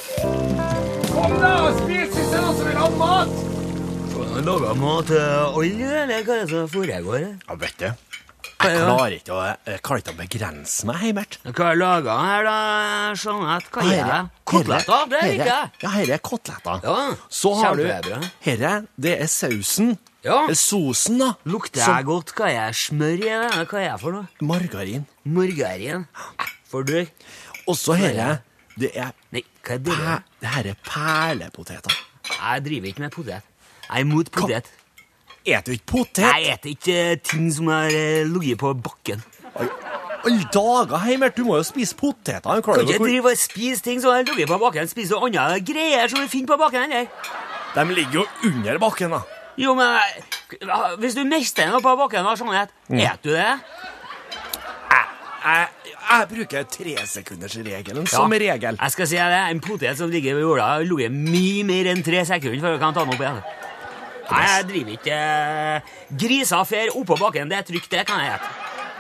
Kom 1.12 1.34
da 1.42 1.50
og 1.66 1.82
spis 1.82 2.14
hvis 2.14 2.30
det 2.32 2.38
er 2.38 2.44
noen 2.46 2.56
som 2.56 2.68
vil 2.70 2.78
ha 2.80 2.86
mat! 2.96 3.34
Laga 4.46 4.70
mat 4.80 5.10
til 5.10 5.20
alle, 5.20 5.90
eller 6.06 6.22
hva 6.24 6.38
er 6.38 6.46
det 6.46 6.54
som 6.54 6.70
foregår? 6.72 7.26
Ja, 7.26 7.58
vet 7.60 7.82
du. 7.82 7.90
Jeg 8.46 8.78
klarer 8.78 9.16
ikke 9.18 9.34
å, 9.36 9.42
jeg 9.68 9.82
klarer 9.84 10.06
ikke 10.06 10.14
å 10.14 10.18
begrense 10.22 10.88
meg, 10.88 11.02
Heimert. 11.02 11.38
Hva 11.50 11.74
er 11.74 11.82
laga 11.82 12.16
her, 12.22 12.48
da, 12.48 12.56
Jeanette? 13.20 13.74
Hva 13.76 13.84
er 13.90 14.10
det? 14.14 14.22
Koteletter? 14.54 15.12
Det 15.12 15.22
liker 15.26 15.52
jeg. 15.52 15.76
Ja, 15.84 15.94
her 15.98 16.16
er 16.16 16.24
koteletter. 16.32 16.88
Ja, 16.88 16.96
Så 17.42 17.54
har 17.60 17.76
du. 17.76 18.18
Herre, 18.48 18.74
det 18.96 19.20
er 19.28 19.36
sausen. 19.36 19.98
Ja. 20.24 20.46
Eller 20.46 20.64
sosen, 20.64 21.20
da. 21.20 21.34
Lukter 21.52 21.84
Som 21.84 22.00
jeg 22.00 22.12
godt? 22.14 22.36
Hva 22.40 22.56
er? 22.64 22.82
Smør 22.86 23.20
i 23.20 23.28
det? 23.28 23.54
Hva 23.68 23.84
er 23.84 23.92
det 23.92 24.02
for 24.08 24.22
noe? 24.22 24.32
Margarin. 24.56 25.04
Margarin? 25.28 26.08
For 26.72 26.88
du? 26.88 27.02
Og 27.68 27.76
så 27.76 28.00
herre, 28.00 28.38
det 28.80 28.92
er 28.96 29.12
Nei, 29.32 29.44
hva 29.66 29.74
er 29.76 29.78
det? 29.86 29.94
pæ, 29.96 30.16
det 30.42 30.50
her 30.56 30.70
er 30.72 30.80
perlepoteter. 30.86 31.96
Jeg 32.32 32.66
driver 32.66 32.88
ikke 32.92 33.02
med 33.06 33.12
potet. 33.14 33.44
Jeg 33.86 33.96
er 33.96 34.04
imot 34.04 34.32
potet. 34.32 34.72
Et 35.46 35.66
du 35.68 35.72
ikke 35.76 35.86
potet? 35.86 36.24
Jeg 36.26 36.48
spiser 36.54 36.66
ikke 36.66 36.96
eh, 37.12 37.18
ting 37.22 37.52
som 37.54 37.68
har 37.70 37.94
eh, 37.94 38.26
ligget 38.26 38.58
på 38.60 38.74
bakken. 38.74 39.22
Alle 40.26 40.48
dager, 40.54 40.98
Heimert, 41.04 41.36
du 41.38 41.44
må 41.46 41.60
jo 41.60 41.64
spise 41.68 41.94
poteter. 41.96 42.42
Kan 42.42 42.80
ikke 42.82 42.98
hvor- 42.98 43.08
drive 43.08 43.30
og 43.32 43.38
spise 43.38 43.82
ting 43.86 44.02
som 44.02 44.12
har 44.16 44.24
ligget 44.26 44.50
på 44.50 44.58
bakken. 44.58 44.88
Spise 44.90 45.14
andre 45.22 45.60
greier 45.62 46.08
som 46.10 46.20
du 46.20 46.28
finner 46.28 46.48
på 46.56 46.58
bakken. 46.64 46.82
eller? 46.92 47.06
De 47.76 47.86
ligger 47.94 48.14
jo 48.24 48.26
under 48.50 48.78
bakken, 48.82 49.12
da. 49.14 49.22
Jo, 49.58 49.74
men 49.78 50.00
eh, 50.02 50.98
Hvis 51.00 51.14
du 51.16 51.24
mister 51.24 51.70
noe 51.72 51.82
på 51.82 51.94
bakken, 52.02 52.26
da, 52.26 52.34
sånn 52.36 52.52
at, 52.58 52.74
et 52.90 53.22
du 53.24 53.30
det? 53.32 53.46
Jeg, 54.90 55.06
jeg 55.46 55.85
bruker 56.30 56.66
tresekundersregelen 56.70 58.08
som 58.10 58.32
regel. 58.32 58.78
Jeg 58.82 58.94
skal 58.96 59.08
si 59.10 59.20
det, 59.20 59.42
En 59.52 59.62
potet 59.64 59.98
som 59.98 60.10
ligger 60.12 60.38
ved 60.38 60.46
jorda, 60.46 60.66
har 60.76 60.86
ligget 60.86 61.12
mye 61.14 61.64
mer 61.68 61.92
enn 61.94 62.04
tre 62.06 62.26
sekunder 62.28 62.62
før 62.64 62.76
du 62.76 62.84
kan 62.84 62.94
ta 62.96 63.06
den 63.06 63.16
opp 63.16 63.24
igjen. 63.24 63.42
Nei, 64.26 64.42
jeg 64.50 64.66
driver 64.72 64.94
ikke 64.96 65.16
eh, 65.16 65.96
Griser 66.24 66.64
fer 66.66 66.94
oppå 66.98 67.18
bakken, 67.20 67.50
det 67.52 67.60
er 67.60 67.68
trygt, 67.68 67.92
det 67.92 68.06
kan 68.10 68.24
jeg 68.24 68.38
ete. 68.38 68.54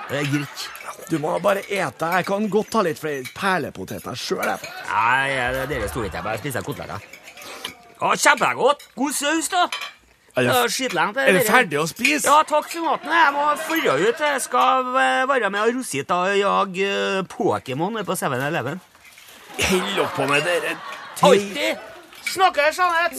Det 0.09 0.19
er 0.21 0.31
greit. 0.35 0.65
Du 1.09 1.17
må 1.21 1.33
bare 1.41 1.61
ete. 1.65 2.11
Jeg 2.17 2.25
kan 2.25 2.47
godt 2.49 2.71
ta 2.73 2.81
litt 2.85 3.01
flere 3.01 3.25
perlepoteter 3.35 4.17
sjøl. 4.17 4.45
Nei, 4.89 5.33
det 5.53 5.67
dere 5.69 5.89
stoler 5.89 6.09
ikke 6.09 6.21
jeg 6.21 6.27
bare 6.29 6.41
spiser 6.41 6.65
koteletter. 6.65 7.11
Kjempegodt! 7.95 8.89
God 8.97 9.13
saus, 9.17 9.49
da. 9.53 9.65
Er 10.35 10.43
Det 10.43 10.91
det, 11.15 11.23
er 11.27 11.31
det 11.31 11.43
ferdig 11.47 11.77
å 11.79 11.85
spise? 11.87 12.27
Ja, 12.27 12.41
takk 12.43 12.67
for 12.67 12.83
maten. 12.83 13.11
Jeg 13.15 13.31
må 13.31 13.45
forre 13.63 13.93
ut. 14.01 14.19
Jeg 14.19 14.41
skal 14.43 14.89
eh, 14.99 15.21
være 15.29 15.49
med 15.53 15.75
Rosita 15.77 16.17
og 16.25 16.35
jage 16.39 16.89
eh, 16.89 17.21
Pokémon 17.31 18.01
på 18.03 18.17
7-Eleven. 18.19 18.81
Hold 19.69 19.99
opp 20.03 20.17
på 20.17 20.25
med 20.27 20.43
dere 20.43 20.75
Alltid! 21.23 21.77
Snakkes, 22.27 22.79
Jeanette! 22.81 23.15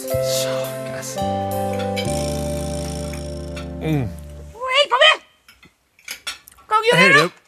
Hjelp 4.76 4.96
meg! 5.00 5.24
Hva 6.68 6.82
gjør 6.90 7.16
du? 7.16 7.45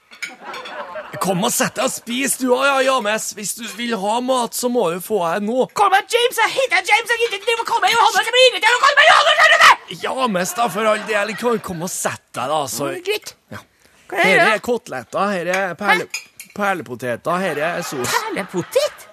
Kom 1.28 1.42
og 1.44 1.50
sett 1.52 1.74
deg 1.76 1.84
og 1.84 1.92
spis, 1.92 2.38
du 2.40 2.46
òg, 2.54 2.62
ja, 2.64 2.76
James. 2.86 3.24
Hvis 3.36 3.50
du 3.58 3.66
vil 3.76 3.90
ha 4.00 4.14
mat, 4.24 4.54
så 4.56 4.70
må 4.72 4.86
du 4.94 5.02
få 5.04 5.18
deg 5.26 5.44
nå. 5.44 5.66
Kom 5.76 5.92
her, 5.92 6.06
James! 6.08 6.38
Jeg 6.40 6.54
heter 6.54 6.86
James! 6.88 7.10
Jeg 7.12 7.20
gidder 7.20 7.42
ikke 7.52 7.66
kalle 7.68 7.82
meg 7.84 7.92
Johannes! 7.92 8.22
Jeg 8.24 8.32
blir 8.36 8.46
irritert 8.46 8.76
å 8.78 8.80
kalle 8.86 8.96
meg 8.96 9.10
Johannes! 9.10 9.34
Skjønner 9.36 9.52
du 9.52 9.66
det? 9.66 9.98
James, 10.06 10.54
da, 10.56 10.68
for 10.72 10.88
all 10.88 11.02
del. 11.10 11.34
Kom, 11.42 11.58
kom 11.68 11.84
og 11.84 11.92
sett 11.92 12.24
deg, 12.32 12.54
da. 12.54 12.62
Så. 12.72 12.88
Greit. 13.04 13.34
Ja. 13.52 13.60
Hva 14.08 14.24
Her 14.24 14.40
er 14.46 14.54
er 14.54 14.64
koteletter, 14.64 15.34
her 15.36 15.52
er 15.52 15.76
perle, 15.76 16.08
perlepoteter, 16.56 17.44
her 17.44 17.60
er 17.74 17.84
sos. 17.84 18.08
Perlepotet? 18.08 19.04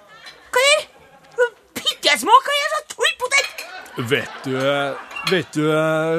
Hva 0.56 0.64
er 0.72 0.86
det? 0.86 1.50
Pikkesmå, 1.82 2.40
Hva 2.48 2.56
er? 2.62 2.65
Vet 3.98 4.30
du, 4.44 4.52
vet 5.32 5.54
du, 5.56 5.62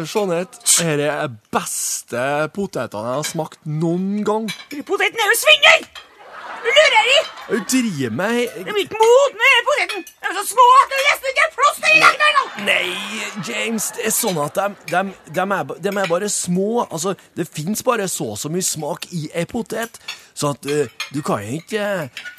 Jeanette, 0.08 0.62
dette 0.64 1.08
er 1.12 1.32
beste 1.52 2.22
potetene 2.56 3.10
jeg 3.10 3.18
har 3.18 3.26
smakt 3.28 3.66
noen 3.68 4.22
gang. 4.24 4.46
Poteten 4.88 5.20
er 5.20 5.28
jo 5.28 5.36
svindel! 5.42 5.84
Du 6.62 6.70
lurer 6.70 7.10
i! 7.12 7.18
Du 7.50 7.58
driver 7.68 8.14
med 8.16 8.38
Det 8.56 8.72
blir 8.72 8.86
ikke 8.86 9.02
mot 9.02 9.36
med 9.42 9.68
poteten! 9.68 10.06
De 10.08 10.30
er 10.30 10.38
så 10.38 10.46
små 10.54 10.66
at 10.78 10.94
det 10.94 11.02
nesten 11.02 11.30
ikke 11.34 11.44
er 11.44 11.54
plass 11.58 11.82
til 11.84 11.98
i 11.98 12.00
den 12.06 12.34
nå! 12.38 12.46
Nei, 12.70 12.88
James, 13.50 13.90
det 13.98 14.08
er 14.08 14.16
sånn 14.22 14.40
at 14.46 14.56
de, 14.56 14.66
de, 14.96 15.04
de, 15.36 15.46
er, 15.60 15.92
er 15.92 16.10
bare 16.16 16.32
små. 16.32 16.86
Altså, 16.86 17.12
det 17.36 17.50
fins 17.52 17.84
bare 17.84 18.08
så 18.08 18.32
og 18.32 18.40
så 18.40 18.48
mye 18.56 18.64
smak 18.64 19.10
i 19.12 19.26
ei 19.36 19.44
potet, 19.52 20.00
så 20.32 20.56
at 20.56 20.72
uh, 20.72 21.00
du 21.12 21.20
kan 21.20 21.44
ikke 21.44 21.60
ikke 21.60 21.86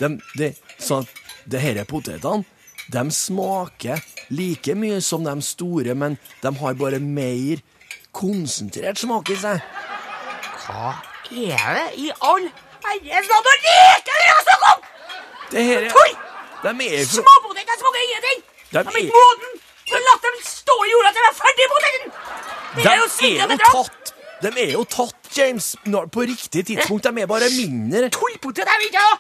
de, 0.01 0.15
de, 0.41 0.53
Sånn 0.81 1.05
at 1.05 1.25
det 1.45 1.61
her 1.61 1.85
potetene, 1.85 2.56
de 2.93 3.03
smaker 3.11 4.03
like 4.29 4.75
mye 4.75 5.01
som 5.03 5.25
de 5.27 5.35
store, 5.43 5.95
men 5.95 6.17
de 6.43 6.53
har 6.61 6.77
bare 6.79 6.99
mer 7.03 7.61
konsentrert 8.15 8.99
smak 9.01 9.29
i 9.33 9.37
seg. 9.41 9.61
Hva 10.65 10.95
er 11.27 11.77
det 11.77 11.87
i 11.99 12.09
all 12.23 12.47
herres 12.87 13.29
land 13.31 13.51
og 13.51 13.67
rike 13.67 14.11
dere 14.11 14.33
har 14.33 14.43
snakket 14.47 14.73
om? 14.73 14.85
Det 15.51 15.63
her 15.67 15.87
er 15.87 15.93
Tull! 15.95 16.17
De 16.63 16.71
er 16.87 17.05
fra 17.05 17.21
Småpoteter 17.21 17.81
smaker 17.81 18.05
ingenting! 18.07 18.43
De 18.71 18.79
er 18.81 18.91
ikke 18.91 19.15
moden! 19.15 19.59
Du 19.87 19.93
har 19.95 20.03
latt 20.03 20.25
dem 20.27 20.39
stå 20.43 20.75
i 20.83 20.89
jorda 20.91 21.13
til 21.15 21.23
de 21.23 21.29
er 21.29 21.37
ferdig, 21.37 21.67
poteten! 21.73 22.09
Det 22.75 22.83
De 22.83 22.89
er 22.91 22.97
jo 22.97 23.07
er 23.45 23.53
jo 23.53 23.59
tatt, 23.77 24.11
de 24.41 24.51
er 24.63 24.73
jo 24.73 24.83
tatt, 24.97 25.29
James, 25.37 25.69
på 26.11 26.25
riktig 26.27 26.65
tidspunkt. 26.67 27.07
De 27.07 27.21
er 27.23 27.29
bare 27.29 27.47
mindre. 27.55 28.09
Tullpotet 28.13 28.67
er 28.67 28.81
vi 28.81 28.91
ikke 28.91 29.05
ha! 29.05 29.15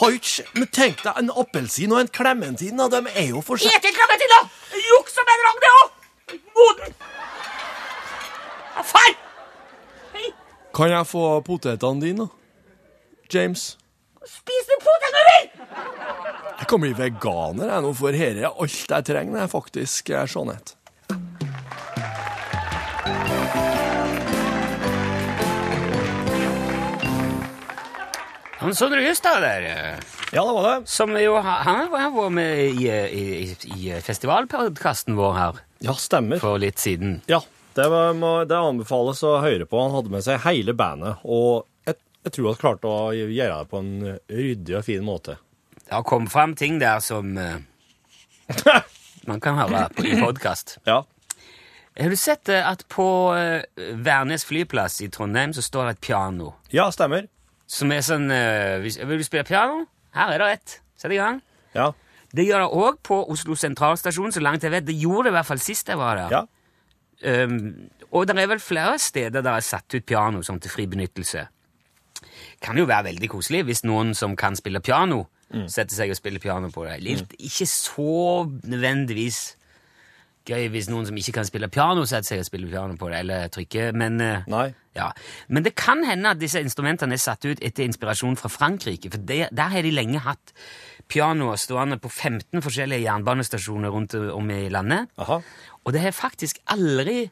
Har 0.00 0.12
jo 0.14 0.20
ikke, 0.20 0.44
men 0.56 0.68
tenk 0.72 1.02
deg 1.04 1.18
en 1.20 1.32
appelsin 1.42 1.92
og 1.92 2.00
en 2.00 2.08
klementin. 2.08 2.80
De 2.80 3.00
er 3.12 3.26
jo 3.34 3.42
for 3.44 3.60
seg... 3.60 3.74
Et 3.76 3.88
en 3.90 3.96
klementin, 3.98 4.32
da! 4.32 4.40
Juks 4.90 5.18
som 5.18 5.32
en 5.34 5.44
rang, 5.46 5.60
det 5.64 5.72
òg! 5.80 5.98
Moden! 6.56 6.96
Feil! 8.90 9.18
Kan 10.76 10.94
jeg 10.94 11.10
få 11.10 11.26
potetene 11.44 12.00
dine? 12.00 12.30
James? 13.30 13.74
spis 14.30 14.68
du 14.68 14.76
potet 14.84 15.14
du 15.16 15.20
vil! 15.28 15.46
Jeg 16.60 16.68
kan 16.68 16.82
bli 16.82 16.90
veganer 16.96 17.72
jeg 17.72 17.84
nå, 17.84 17.92
for 17.96 18.16
her 18.16 18.40
er 18.40 18.50
alt 18.50 18.92
jeg 18.94 19.08
trenger, 19.08 19.42
er 19.42 19.50
faktisk 19.50 20.12
eh, 20.12 20.26
Jeanette. 20.28 20.79
Han 28.60 28.74
Sondre 28.76 29.00
Justad 29.02 29.40
der, 29.40 29.62
Ja, 30.32 30.42
det 30.44 30.52
var 30.52 30.66
det. 30.80 30.88
som 30.88 31.14
jo 31.16 31.36
Han 31.40 31.88
han 31.92 32.12
var 32.14 32.28
med 32.30 32.58
i, 32.60 32.88
i, 32.88 32.90
i, 33.52 33.54
i 33.88 34.00
festivalpodkasten 34.04 35.16
vår 35.16 35.32
her 35.38 35.60
Ja, 35.80 35.94
stemmer. 35.96 36.38
for 36.42 36.58
litt 36.60 36.78
siden. 36.78 37.22
Ja, 37.26 37.40
det, 37.74 37.86
var, 37.88 38.12
må, 38.14 38.44
det 38.44 38.58
anbefales 38.58 39.22
å 39.24 39.38
høre 39.40 39.64
på. 39.64 39.80
Han 39.80 39.94
hadde 39.96 40.12
med 40.12 40.24
seg 40.26 40.42
hele 40.44 40.74
bandet, 40.76 41.22
og 41.24 41.64
jeg, 41.88 41.96
jeg 42.26 42.34
tror 42.36 42.50
han 42.50 42.60
klarte 42.60 42.90
å 42.90 43.12
gjøre 43.16 43.62
det 43.62 43.70
på 43.70 43.80
en 43.80 43.94
ryddig 44.28 44.76
og 44.76 44.84
fin 44.84 45.06
måte. 45.08 45.38
Det 45.80 45.94
har 45.96 46.04
kommet 46.06 46.30
fram 46.34 46.52
ting 46.54 46.76
der 46.82 47.00
som 47.00 47.32
eh, 47.40 47.56
man 49.30 49.40
kan 49.40 49.56
høre 49.56 49.86
på, 49.96 50.04
i 50.04 50.20
podkast. 50.20 50.76
Ja. 50.84 51.00
Har 51.96 52.12
du 52.12 52.16
sett 52.20 52.48
eh, 52.52 52.60
at 52.68 52.84
på 52.92 53.06
eh, 53.40 53.64
Værnes 54.04 54.44
flyplass 54.46 55.00
i 55.00 55.08
Trondheim 55.08 55.56
så 55.56 55.64
står 55.64 55.88
det 55.88 55.96
et 55.96 56.04
piano? 56.10 56.52
ja, 56.76 56.90
stemmer. 56.92 57.24
Som 57.70 57.92
er 57.94 58.02
sånn 58.02 58.26
hvis- 58.82 58.98
Vil 58.98 59.20
du 59.20 59.24
spille 59.26 59.44
piano? 59.46 59.84
Her 60.14 60.32
er 60.34 60.38
det 60.42 60.48
ett. 60.56 60.80
Sett 60.98 61.12
i 61.14 61.20
gang. 61.20 61.40
Ja. 61.74 61.92
Det 62.34 62.44
gjør 62.46 62.64
det 62.64 62.70
òg 62.78 62.98
på 63.06 63.20
Oslo 63.30 63.54
sentralstasjon, 63.58 64.32
så 64.34 64.40
langt 64.42 64.62
jeg 64.62 64.70
vet. 64.74 64.84
Det 64.86 64.94
gjorde 64.98 65.24
det 65.28 65.32
i 65.32 65.36
hvert 65.38 65.46
fall 65.46 65.58
sist 65.62 65.86
jeg 65.88 65.98
var 65.98 66.16
der. 66.16 66.30
ja. 66.30 66.46
Um, 67.22 67.90
og 68.12 68.26
det 68.26 68.38
er 68.38 68.46
vel 68.48 68.58
flere 68.58 68.98
steder 68.98 69.42
der 69.44 69.52
er 69.58 69.60
satt 69.60 69.92
ut 69.94 70.06
piano 70.06 70.40
som 70.42 70.58
til 70.58 70.70
fri 70.72 70.86
benyttelse. 70.86 71.46
Kan 72.62 72.78
jo 72.80 72.86
være 72.86 73.04
veldig 73.12 73.28
koselig 73.28 73.64
hvis 73.68 73.84
noen 73.84 74.14
som 74.16 74.34
kan 74.36 74.56
spille 74.56 74.80
piano, 74.80 75.26
setter 75.68 75.94
seg 75.96 76.10
og 76.10 76.16
spiller 76.16 76.40
piano 76.40 76.68
på 76.72 76.86
det. 76.88 77.02
Litt, 77.02 77.34
Ikke 77.38 77.66
så 77.68 78.46
nødvendigvis 78.64 79.56
gøy 80.48 80.68
hvis 80.72 80.88
noen 80.90 81.06
som 81.08 81.16
ikke 81.20 81.34
kan 81.36 81.46
spille 81.48 81.68
piano, 81.72 82.04
setter 82.08 82.32
seg 82.32 82.42
og 82.42 82.48
spiller 82.48 82.70
piano 82.72 82.96
på 82.98 83.10
det, 83.12 83.18
eller 83.24 83.50
trykker, 83.52 83.92
men 83.96 84.20
eh, 84.24 84.46
Nei. 84.50 84.68
ja. 84.96 85.10
Men 85.48 85.66
det 85.66 85.74
kan 85.78 86.04
hende 86.06 86.32
at 86.32 86.40
disse 86.40 86.62
instrumentene 86.62 87.16
er 87.16 87.22
satt 87.22 87.44
ut 87.44 87.60
etter 87.62 87.84
inspirasjon 87.86 88.38
fra 88.40 88.50
Frankrike, 88.52 89.12
for 89.12 89.22
det, 89.28 89.42
der 89.52 89.74
har 89.74 89.86
de 89.86 89.92
lenge 89.94 90.22
hatt 90.24 90.54
pianoer 91.10 91.58
stående 91.58 91.98
på 92.00 92.08
15 92.08 92.62
forskjellige 92.62 93.04
jernbanestasjoner 93.04 93.90
rundt 93.92 94.14
om 94.14 94.50
i 94.54 94.68
landet. 94.72 95.10
Aha. 95.18 95.40
Og 95.84 95.94
det 95.94 96.04
har 96.04 96.14
faktisk 96.14 96.60
aldri 96.70 97.24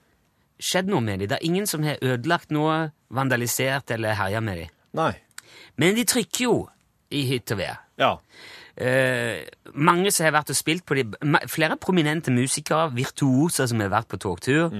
skjedd 0.58 0.90
noe 0.90 1.04
med 1.04 1.20
dem. 1.22 1.30
Det 1.30 1.38
er 1.38 1.46
ingen 1.46 1.68
som 1.70 1.84
har 1.86 2.00
ødelagt 2.02 2.50
noe, 2.54 2.88
vandalisert 3.14 3.92
eller 3.94 4.18
herja 4.18 4.42
med 4.44 4.64
dem. 4.64 4.72
Nei. 4.98 5.12
Men 5.78 5.94
de 5.94 6.04
trykker 6.08 6.44
jo 6.44 6.56
i 7.14 7.22
hytt 7.30 7.54
og 7.54 7.60
ved. 7.62 7.84
Ja. 8.02 8.16
Eh, 8.80 9.44
mange 9.74 10.10
som 10.14 10.24
har 10.28 10.32
vært 10.38 10.50
og 10.54 10.56
spilt 10.58 10.84
på 10.86 10.94
de, 10.98 11.04
flere 11.50 11.76
prominente 11.80 12.30
musikere, 12.34 12.92
virtuoser 12.94 13.66
som 13.70 13.80
har 13.82 13.90
vært 13.92 14.08
på 14.12 14.18
togtur. 14.22 14.70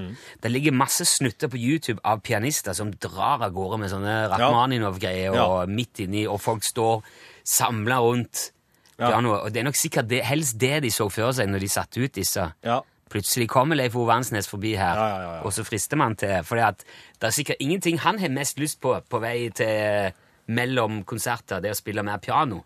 Det 0.43 0.51
ligger 0.53 0.73
masse 0.77 1.05
snutter 1.07 1.51
på 1.53 1.59
YouTube 1.59 2.01
av 2.05 2.21
pianister 2.23 2.73
som 2.79 2.93
drar 2.93 3.43
av 3.43 3.53
gårde 3.57 3.79
med 3.83 3.91
sånne 3.91 4.19
Rachmaninov-greier 4.33 5.35
Ja. 5.35 5.47
og 5.47 5.69
midt 5.69 6.01
inni, 6.07 6.27
og 6.27 6.41
folk 6.41 6.63
står 6.65 7.03
samla 7.45 7.99
rundt 8.01 8.53
Ja. 8.99 9.11
pianoet. 9.11 9.45
Og 9.45 9.53
det 9.53 9.61
er 9.61 9.65
nok 9.65 9.77
sikkert 9.77 10.09
det, 10.09 10.25
helst 10.25 10.59
det 10.59 10.83
de 10.83 10.91
så 10.91 11.11
for 11.11 11.33
seg 11.33 11.49
når 11.49 11.61
de 11.61 11.69
satte 11.69 12.01
ut 12.03 12.13
disse. 12.13 12.53
Ja. 12.65 12.81
Plutselig 13.09 13.49
kommer 13.49 13.75
Leif 13.77 13.95
Ove 13.97 14.13
Ansnes 14.13 14.47
forbi 14.49 14.75
her, 14.77 15.43
og 15.45 15.53
så 15.53 15.65
frister 15.65 15.97
man 15.97 16.15
til. 16.15 16.43
For 16.45 16.57
det 16.57 16.83
er 17.23 17.31
sikkert 17.31 17.57
ingenting 17.61 17.99
han 17.99 18.19
har 18.19 18.29
mest 18.29 18.59
lyst 18.59 18.81
på 18.81 19.01
på 19.09 19.21
vei 19.21 19.49
til 19.51 20.13
mellom 20.49 21.05
konserter, 21.05 21.61
det 21.61 21.71
å 21.71 21.75
spille 21.79 22.03
mer 22.03 22.19
piano. 22.19 22.65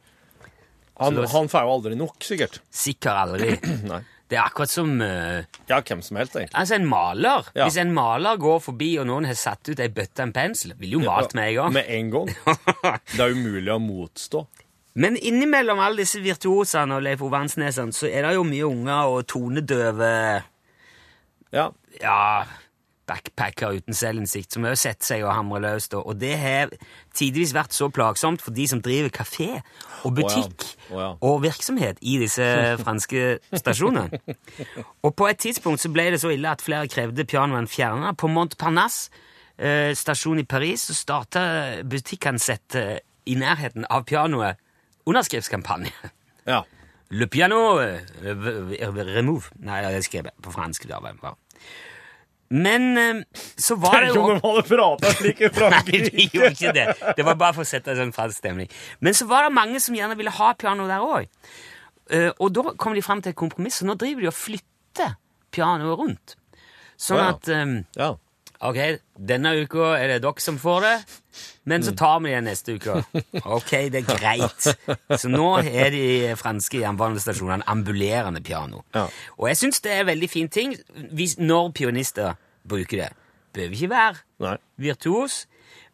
Han, 1.00 1.16
var... 1.16 1.28
han 1.32 1.48
får 1.48 1.66
jo 1.66 1.76
aldri 1.76 1.94
nok, 1.98 2.18
sikkert. 2.24 2.60
Sikkert 2.70 3.22
aldri. 3.24 3.54
Nei. 3.92 4.02
Det 4.32 4.38
er 4.38 4.46
akkurat 4.46 4.70
som 4.72 4.94
uh, 4.96 5.42
Ja, 5.68 5.82
hvem 5.84 6.00
som 6.00 6.16
helst, 6.16 6.36
egentlig. 6.38 6.56
altså 6.56 6.76
en 6.78 6.86
maler. 6.88 7.48
Ja. 7.52 7.66
Hvis 7.66 7.76
en 7.82 7.90
maler 7.92 8.38
går 8.40 8.62
forbi, 8.64 8.94
og 9.02 9.04
noen 9.10 9.26
har 9.28 9.36
satt 9.36 9.68
ut 9.68 9.80
ei 9.82 9.90
bøtte 9.92 10.22
og 10.22 10.30
en 10.30 10.32
pensel, 10.36 10.72
vil 10.80 10.94
jo 10.96 11.02
malt 11.04 11.34
med 11.36 11.50
en 11.50 11.58
gang. 11.58 11.74
Med 11.76 11.90
en 11.92 12.12
gang. 12.14 12.30
Det 13.16 13.20
er 13.20 13.34
umulig 13.36 13.74
å 13.74 13.76
motstå. 13.82 14.46
Men 15.04 15.16
innimellom 15.20 15.80
alle 15.80 16.02
disse 16.04 16.20
virtuosene 16.24 16.96
og 16.96 17.04
Leif 17.04 17.20
Ove 17.24 17.38
Ansnesene, 17.44 17.92
så 17.96 18.08
er 18.08 18.24
det 18.28 18.34
jo 18.38 18.44
mye 18.48 18.66
unger 18.68 19.12
og 19.12 19.22
tonedøve 19.32 20.08
Ja. 21.52 21.66
ja, 22.00 22.18
backpacker 23.06 23.78
uten 23.78 23.96
selvinnsikt, 23.96 24.52
som 24.54 24.66
har 24.66 24.76
sett 24.78 25.04
seg 25.04 25.24
og 25.26 25.34
hamre 25.34 25.60
løs. 25.64 25.88
da. 25.92 26.02
Og 26.02 26.18
det 26.20 26.36
har 26.38 26.72
tidvis 27.14 27.54
vært 27.54 27.74
så 27.74 27.88
plagsomt 27.92 28.42
for 28.42 28.54
de 28.54 28.66
som 28.68 28.82
driver 28.82 29.12
kafé 29.14 29.48
og 30.04 30.14
butikk 30.16 30.66
oh 30.90 31.00
ja. 31.00 31.08
og 31.20 31.42
virksomhet 31.42 32.00
i 32.00 32.18
disse 32.22 32.46
franske 32.82 33.38
stasjonene. 33.54 34.22
Og 35.04 35.14
på 35.18 35.26
et 35.28 35.38
tidspunkt 35.42 35.82
så 35.82 35.90
ble 35.92 36.08
det 36.14 36.20
så 36.22 36.32
ille 36.34 36.50
at 36.50 36.62
flere 36.62 36.90
krevde 36.90 37.26
pianoen 37.28 37.68
fjerna. 37.70 38.12
På 38.18 38.30
Montparnasse 38.30 39.10
eh, 39.58 39.92
stasjon 39.98 40.42
i 40.42 40.46
Paris 40.48 40.88
så 40.88 40.96
starta 40.96 41.42
butikkansatte 41.86 42.84
i 43.26 43.38
nærheten 43.38 43.86
av 43.90 44.06
pianoet 44.06 44.58
underskriftskampanje. 45.06 45.92
ja. 46.52 46.62
Le 47.12 47.26
piano 47.28 47.76
euh, 47.76 48.00
remove 48.24 49.50
Nei, 49.60 49.82
det 49.84 50.04
skrev 50.06 50.30
jeg 50.30 50.42
på 50.42 50.52
fransk. 50.54 50.86
Da, 50.88 51.00
bare. 51.02 51.36
Men 52.52 52.88
eh, 53.00 53.42
så 53.56 53.78
var 53.80 54.02
det 54.02 54.10
jo 54.12 54.26
Tenk 54.28 54.44
om 54.44 54.58
de 54.58 54.64
prata 54.68 55.12
slik 55.16 55.40
i 55.40 55.50
Nei, 55.72 55.82
de 55.88 56.26
gjorde 56.26 56.52
ikke 56.52 56.74
det. 56.76 56.86
Det 57.16 57.24
var 57.24 57.38
bare 57.40 57.56
for 57.56 57.64
å 57.64 57.68
sette 57.68 57.94
en 57.94 58.02
sånn 58.04 58.14
fransk 58.16 58.42
stemning. 58.42 58.68
Men 59.00 59.16
så 59.16 59.28
var 59.30 59.48
det 59.48 59.56
mange 59.56 59.80
som 59.80 59.96
gjerne 59.96 60.18
ville 60.20 60.34
ha 60.36 60.52
piano 60.58 60.88
der 60.90 61.04
òg. 61.06 61.30
og 62.36 62.52
da 62.52 62.74
kom 62.76 62.94
de 62.94 63.02
fram 63.04 63.22
til 63.24 63.32
et 63.32 63.38
kompromiss, 63.38 63.80
og 63.80 63.88
nå 63.88 63.96
driver 64.00 64.26
de 64.26 64.28
og 64.28 64.36
flytter 64.36 65.16
pianoet 65.54 65.98
rundt. 66.00 66.36
Sånn 67.00 67.20
ja. 67.20 67.32
at 67.32 67.48
eh, 67.52 67.72
Ja. 67.98 68.12
Ok, 68.62 68.76
denne 69.18 69.50
uka 69.64 69.88
er 69.98 70.06
det 70.12 70.20
dere 70.22 70.38
som 70.44 70.58
får 70.62 70.80
det, 70.84 70.92
men 71.66 71.80
Mm. 71.82 71.86
så 71.88 71.92
tar 71.98 72.20
vi 72.22 72.30
det 72.30 72.42
neste 72.46 72.76
uke. 72.78 72.94
Ok, 73.42 73.70
det 73.90 74.02
er 74.02 74.06
greit. 74.16 74.68
Så 75.18 75.28
nå 75.28 75.48
er 75.66 75.90
de 75.90 76.34
franske 76.38 76.78
jernbanestasjonene 76.78 77.66
ambulerende 77.66 78.40
piano. 78.46 78.84
Ja. 78.94 79.08
Og 79.38 79.48
jeg 79.50 79.56
syns 79.56 79.80
det 79.82 79.90
er 79.96 80.00
en 80.04 80.10
veldig 80.12 80.30
fin 80.30 80.48
ting 80.48 80.76
hvis, 81.10 81.38
når 81.42 81.72
pianister 81.74 82.36
bruker 82.68 82.96
det. 83.02 83.10
Behøver 83.52 83.74
ikke 83.74 83.90
være 83.90 84.16
Nei. 84.46 84.56
virtuos, 84.78 85.46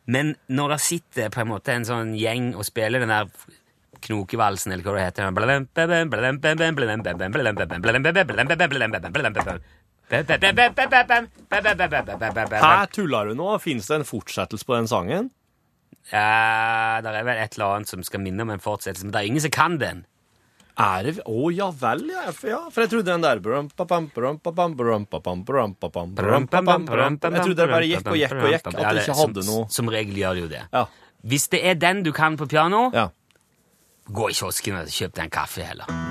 men 0.06 0.36
når 0.48 0.68
det 0.76 0.80
sitter 0.80 1.28
på 1.32 1.40
en 1.40 1.48
måte 1.54 1.72
en 1.72 1.84
sånn 1.88 2.12
gjeng 2.20 2.52
og 2.54 2.64
spiller 2.68 3.00
den 3.00 3.08
der 3.08 3.32
knokevalsen, 4.04 4.72
eller 4.72 4.84
hva 4.84 4.94
det 4.94 5.06
heter 5.08 5.32
Her 12.60 12.86
tuller 12.92 13.28
du 13.28 13.34
nå. 13.38 13.48
Fins 13.60 13.86
det 13.90 13.96
en 14.00 14.06
fortsettelse 14.08 14.64
på 14.68 14.76
den 14.78 14.88
sangen? 14.90 15.30
Ja, 16.12 17.00
det 17.04 17.10
er 17.12 17.24
vel 17.26 17.36
et 17.42 17.56
eller 17.58 17.74
annet 17.76 17.90
som 17.90 18.04
skal 18.06 18.22
minne 18.24 18.40
om 18.46 18.50
en 18.54 18.62
fortsettelse, 18.64 19.04
men 19.04 19.12
det 19.12 19.20
er 19.20 19.28
ingen 19.28 19.44
som 19.44 19.52
kan 19.52 19.76
den. 19.80 20.06
Er 20.78 21.02
det 21.02 21.16
Å 21.26 21.48
ja 21.50 21.70
vel, 21.74 22.04
ja. 22.12 22.30
For, 22.30 22.48
ja. 22.52 22.60
For 22.70 22.84
jeg 22.84 22.92
trodde 22.92 23.10
den 23.10 23.24
der. 23.24 23.40
Jeg 23.42 23.42
trodde 27.42 27.58
det 27.58 27.68
bare 27.74 27.88
gikk 27.88 28.06
og 28.06 28.16
gikk 28.16 28.36
og 28.38 28.48
gikk. 28.52 28.66
At 28.66 28.74
det 28.74 28.94
det- 28.94 29.08
ikke 29.08 29.18
hadde 29.18 29.46
noe 29.46 29.66
Som 29.68 29.88
regel 29.88 30.14
gjør 30.14 30.34
det 30.34 30.42
jo 30.42 30.48
det. 30.48 30.62
Ja. 30.72 30.84
Hvis 31.26 31.48
det 31.50 31.64
er 31.64 31.74
den 31.74 32.02
du 32.04 32.12
kan 32.12 32.36
på 32.36 32.46
piano, 32.48 32.90
gå 34.08 34.30
i 34.30 34.32
kiosken 34.32 34.80
og 34.80 34.86
kjøp 34.86 35.12
deg 35.14 35.24
en 35.24 35.30
kaffe 35.30 35.62
heller. 35.66 36.07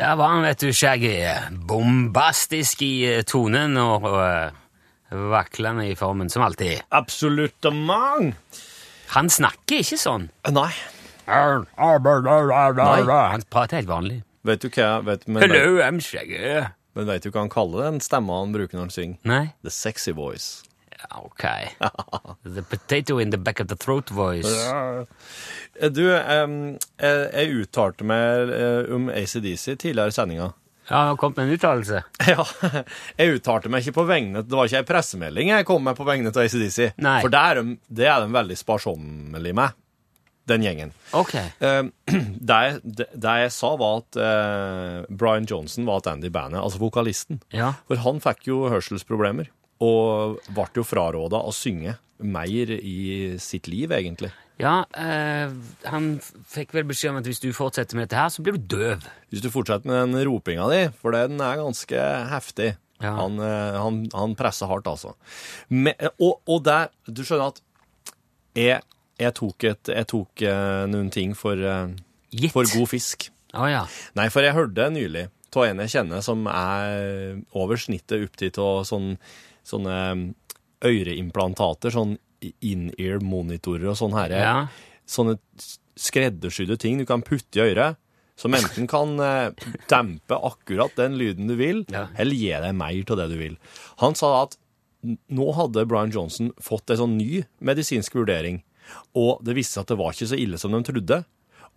Der 0.00 0.14
var 0.16 0.30
han, 0.32 0.42
vet 0.48 0.62
du, 0.64 0.70
Shaggy. 0.72 1.12
Bombastisk 1.68 2.80
i 2.86 3.02
eh, 3.04 3.18
tonen 3.28 3.76
og, 3.76 4.06
og 4.08 4.20
eh, 4.24 5.18
vaklende 5.28 5.84
i 5.90 5.96
formen, 5.98 6.30
som 6.32 6.40
alltid. 6.46 6.86
Absolutt 6.96 7.68
mang. 7.76 8.30
Han 9.12 9.28
snakker 9.28 9.82
ikke 9.84 9.98
sånn. 10.00 10.30
Nei. 10.56 10.70
Nei. 11.28 13.02
Han 13.34 13.44
prater 13.52 13.82
helt 13.82 13.92
vanlig. 13.92 14.22
Vet 14.48 14.64
du 14.64 14.70
hva 14.72 14.88
vet, 15.04 15.28
men, 15.28 15.44
Hello, 15.44 15.76
I'm 15.84 16.00
Shaggy. 16.00 16.64
men 16.96 17.10
vet 17.12 17.26
du 17.26 17.28
hva 17.34 17.44
han 17.44 17.52
kaller 17.52 17.90
den 17.90 18.00
stemma 18.00 18.40
han 18.40 18.56
bruker 18.56 18.80
når 18.80 18.86
han 18.88 18.96
synger? 18.96 19.20
Nei? 19.28 19.42
The 19.68 19.74
sexy 19.74 20.16
voice. 20.16 20.62
Ok. 21.10 21.44
The 22.44 22.62
potato 22.62 23.18
in 23.18 23.30
the 23.30 23.38
back 23.38 23.60
of 23.60 23.68
the 23.68 23.76
throat 23.76 24.10
voice. 24.10 24.48
Eh, 24.48 25.88
Du, 25.90 26.04
em, 26.12 26.76
jeg, 27.00 27.52
uttalte 27.62 28.04
meg 28.04 28.50
eh, 28.52 28.90
om 28.94 29.08
ACDC 29.08 29.76
tidligere 29.80 30.12
i 30.12 30.16
sendinga. 30.16 30.50
Ja, 30.90 31.04
det 31.10 31.20
kom 31.22 31.32
med 31.36 31.46
en 31.46 31.54
uttalelse. 31.54 32.02
Ja, 32.32 32.44
jeg 33.16 33.36
uttalte 33.38 33.70
meg 33.70 33.84
ikke 33.84 34.00
på 34.00 34.06
vegne 34.08 34.42
Det 34.42 34.56
var 34.56 34.66
ikke 34.66 34.80
ei 34.82 34.88
pressemelding 34.88 35.52
jeg 35.52 35.66
kom 35.68 35.84
med 35.86 35.96
på 35.98 36.06
vegne 36.08 36.32
av 36.32 36.40
ACDC. 36.42 36.96
Nei. 36.98 37.20
For 37.22 37.32
det 37.32 37.40
er, 37.40 37.60
de, 37.60 37.76
det 38.00 38.08
er 38.10 38.24
de 38.24 38.34
veldig 38.34 38.58
sparsommelige 38.58 39.56
med, 39.56 39.78
den 40.50 40.66
gjengen. 40.66 40.92
Ok. 41.16 41.36
Eh, 41.38 41.82
det, 42.50 42.60
det, 42.82 43.06
det 43.14 43.36
jeg 43.44 43.54
sa, 43.54 43.72
var 43.80 44.02
at 44.02 44.18
uh, 44.18 45.06
Brian 45.08 45.46
Johnson 45.48 45.86
var 45.88 46.02
tilbake 46.04 46.26
i 46.26 46.34
bandet, 46.34 46.60
altså 46.60 46.82
vokalisten. 46.82 47.40
Ja. 47.54 47.76
For 47.86 48.02
han 48.02 48.18
fikk 48.24 48.50
jo 48.50 48.64
hørselsproblemer, 48.72 49.52
og 49.80 50.40
ble 50.52 50.68
jo 50.76 50.86
fraråda 50.86 51.40
å 51.40 51.52
synge 51.54 51.96
mer 52.20 52.72
i 52.76 53.36
sitt 53.40 53.68
liv, 53.70 53.92
egentlig. 53.96 54.30
Ja, 54.60 54.82
eh, 54.92 55.52
han 55.88 56.10
fikk 56.52 56.74
vel 56.76 56.84
beskjed 56.90 57.14
om 57.14 57.20
at 57.22 57.28
hvis 57.28 57.40
du 57.40 57.48
fortsetter 57.56 57.96
med 57.96 58.08
dette 58.08 58.20
her, 58.20 58.28
så 58.32 58.44
blir 58.44 58.58
du 58.58 58.76
døv. 58.76 59.06
Hvis 59.32 59.44
du 59.44 59.48
fortsetter 59.52 59.88
med 59.88 60.12
den 60.12 60.26
ropinga 60.28 60.68
di, 60.72 60.82
for 61.00 61.16
den 61.16 61.40
er 61.40 61.62
ganske 61.62 62.04
heftig. 62.28 62.74
Ja. 63.00 63.14
Han, 63.16 63.40
eh, 63.40 63.80
han, 63.80 64.02
han 64.12 64.36
presser 64.36 64.68
hardt, 64.68 64.90
altså. 64.90 65.14
Men, 65.72 65.96
og, 66.18 66.42
og 66.44 66.64
der 66.66 66.90
Du 67.08 67.22
skjønner 67.24 67.54
at 67.54 67.62
jeg, 68.58 68.82
jeg 69.22 69.34
tok, 69.38 69.64
et, 69.64 69.92
jeg 69.94 70.08
tok 70.10 70.44
eh, 70.44 70.84
noen 70.90 71.08
ting 71.14 71.32
for, 71.38 71.56
eh, 71.56 72.50
for 72.52 72.68
god 72.68 72.90
fisk. 72.90 73.30
Oh, 73.56 73.64
ja. 73.70 73.86
Nei, 74.18 74.28
for 74.30 74.44
jeg 74.44 74.58
hørte 74.58 74.90
nylig 74.92 75.30
av 75.50 75.64
en 75.66 75.80
jeg 75.82 75.90
kjenner 75.96 76.20
som 76.22 76.44
er 76.46 77.40
over 77.58 77.80
snittet 77.80 78.22
opptatt 78.28 78.60
av 78.62 78.84
sånn, 78.86 79.16
sånne 79.66 80.34
øreimplantater, 80.84 81.92
sånn 81.94 82.16
in-ear 82.64 83.20
monitorer 83.24 83.90
og 83.92 83.98
sånn 84.00 84.14
her. 84.16 84.32
Ja. 84.32 84.54
Sånne 85.10 85.36
skreddersydde 86.00 86.78
ting 86.80 87.00
du 87.00 87.04
kan 87.08 87.24
putte 87.26 87.60
i 87.60 87.66
øret, 87.72 87.98
som 88.40 88.54
enten 88.56 88.86
kan 88.88 89.18
eh, 89.20 89.50
dempe 89.90 90.38
akkurat 90.48 90.94
den 90.96 91.18
lyden 91.20 91.50
du 91.50 91.56
vil, 91.60 91.82
Ja. 91.92 92.06
eller 92.16 92.32
gi 92.38 92.48
deg 92.54 92.74
mer 92.74 93.02
av 93.12 93.18
det 93.20 93.28
du 93.34 93.36
vil. 93.36 93.58
Han 94.00 94.14
sa 94.16 94.44
at 94.46 94.56
nå 95.04 95.50
hadde 95.56 95.86
Brian 95.88 96.12
Johnson 96.12 96.52
fått 96.60 96.90
en 96.90 96.96
sånn 97.02 97.18
ny 97.18 97.42
medisinsk 97.60 98.16
vurdering, 98.16 98.62
og 99.14 99.44
det 99.44 99.54
viste 99.56 99.76
seg 99.76 99.84
at 99.84 99.92
det 99.92 99.98
var 100.00 100.12
ikke 100.16 100.30
så 100.32 100.40
ille 100.40 100.58
som 100.60 100.72
de 100.72 100.80
trodde, 100.88 101.20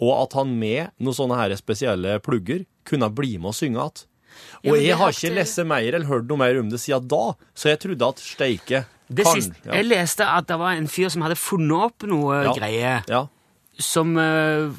og 0.02 0.14
at 0.24 0.34
han 0.40 0.56
med 0.60 0.92
noen 1.04 1.16
sånne 1.16 1.36
her 1.38 1.54
spesielle 1.60 2.18
plugger 2.24 2.64
kunne 2.88 3.12
bli 3.14 3.36
med 3.38 3.52
og 3.52 3.56
synge 3.60 3.80
igjen. 3.84 4.08
Og 4.66 4.78
jeg 4.80 4.96
har 5.00 5.12
ikke 5.12 5.34
lest 5.36 5.60
mer 5.68 5.84
eller 5.94 6.08
hørt 6.08 6.28
noe 6.30 6.38
mer 6.38 6.60
om 6.62 6.70
det 6.72 6.80
siden 6.80 7.08
da, 7.12 7.34
så 7.56 7.70
jeg 7.74 7.80
trodde 7.84 8.08
at 8.14 8.22
steike 8.24 8.86
Det 9.10 9.26
kan- 9.26 9.36
siste, 9.36 9.56
ja. 9.66 9.74
Jeg 9.80 9.86
leste 9.90 10.26
at 10.26 10.48
det 10.48 10.58
var 10.58 10.74
en 10.74 10.88
fyr 10.88 11.10
som 11.10 11.22
hadde 11.26 11.36
funnet 11.36 11.78
opp 11.90 12.04
noe 12.10 12.44
Ja. 12.44 12.54
greier 12.54 13.04
ja. 13.10 13.28
som 13.80 14.16
uh, 14.18 14.70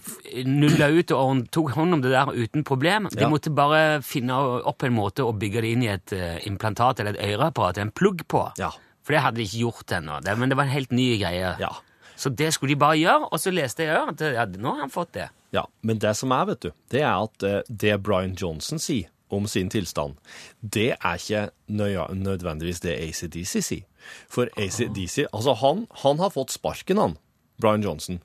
nulla 0.47 0.88
ut 0.88 1.11
og 1.12 1.51
tok 1.51 1.73
hånd 1.75 1.95
om 1.95 2.01
det 2.03 2.11
der 2.14 2.31
uten 2.33 2.64
problem. 2.64 3.09
De 3.11 3.27
måtte 3.29 3.51
bare 3.55 4.01
finne 4.03 4.33
opp 4.64 4.83
en 4.87 4.95
måte 4.95 5.25
å 5.27 5.33
bygge 5.37 5.61
det 5.64 5.71
inn 5.75 5.83
i 5.83 5.90
et 5.93 6.12
uh, 6.14 6.38
implantat 6.47 7.01
eller 7.01 7.14
et 7.19 7.35
øreapparat, 7.35 7.79
en 7.79 7.90
plugg 7.90 8.23
på. 8.31 8.45
Ja. 8.59 8.71
For 9.05 9.12
det 9.12 9.21
hadde 9.21 9.37
de 9.43 9.45
ikke 9.49 9.64
gjort 9.67 9.93
ennå. 9.99 10.21
Men 10.38 10.49
det 10.49 10.57
var 10.57 10.64
en 10.64 10.71
helt 10.77 10.93
ny 10.95 11.19
greie. 11.21 11.57
Ja. 11.61 11.73
Så 12.17 12.31
det 12.35 12.53
skulle 12.55 12.73
de 12.73 12.79
bare 12.81 12.97
gjøre, 12.97 13.29
og 13.33 13.40
så 13.43 13.51
leste 13.53 13.83
jeg 13.85 14.38
at 14.38 14.55
nå 14.57 14.71
har 14.77 14.85
han 14.87 14.90
fått 14.95 15.12
det. 15.19 15.29
Ja, 15.53 15.67
men 15.83 15.99
det 15.99 16.14
som 16.17 16.33
er, 16.33 16.47
vet 16.47 16.61
du, 16.62 16.71
det 16.90 17.03
er 17.03 17.19
at 17.19 17.43
uh, 17.43 17.61
det 17.69 17.99
Brian 18.03 18.35
Johnson 18.38 18.79
sier, 18.79 19.11
om 19.33 19.47
sin 19.49 19.71
tilstand, 19.73 20.19
det 20.61 20.95
er 20.99 21.19
ikke 21.19 21.49
nødvendigvis 21.69 22.83
det 22.85 22.97
ACDC 23.09 23.57
sier. 23.65 23.87
For 24.29 24.51
ACDC 24.61 25.25
Altså, 25.31 25.55
han, 25.63 25.87
han 26.05 26.21
har 26.21 26.33
fått 26.35 26.53
sparken, 26.53 27.01
han, 27.01 27.17
Brian 27.61 27.83
Johnson. 27.83 28.21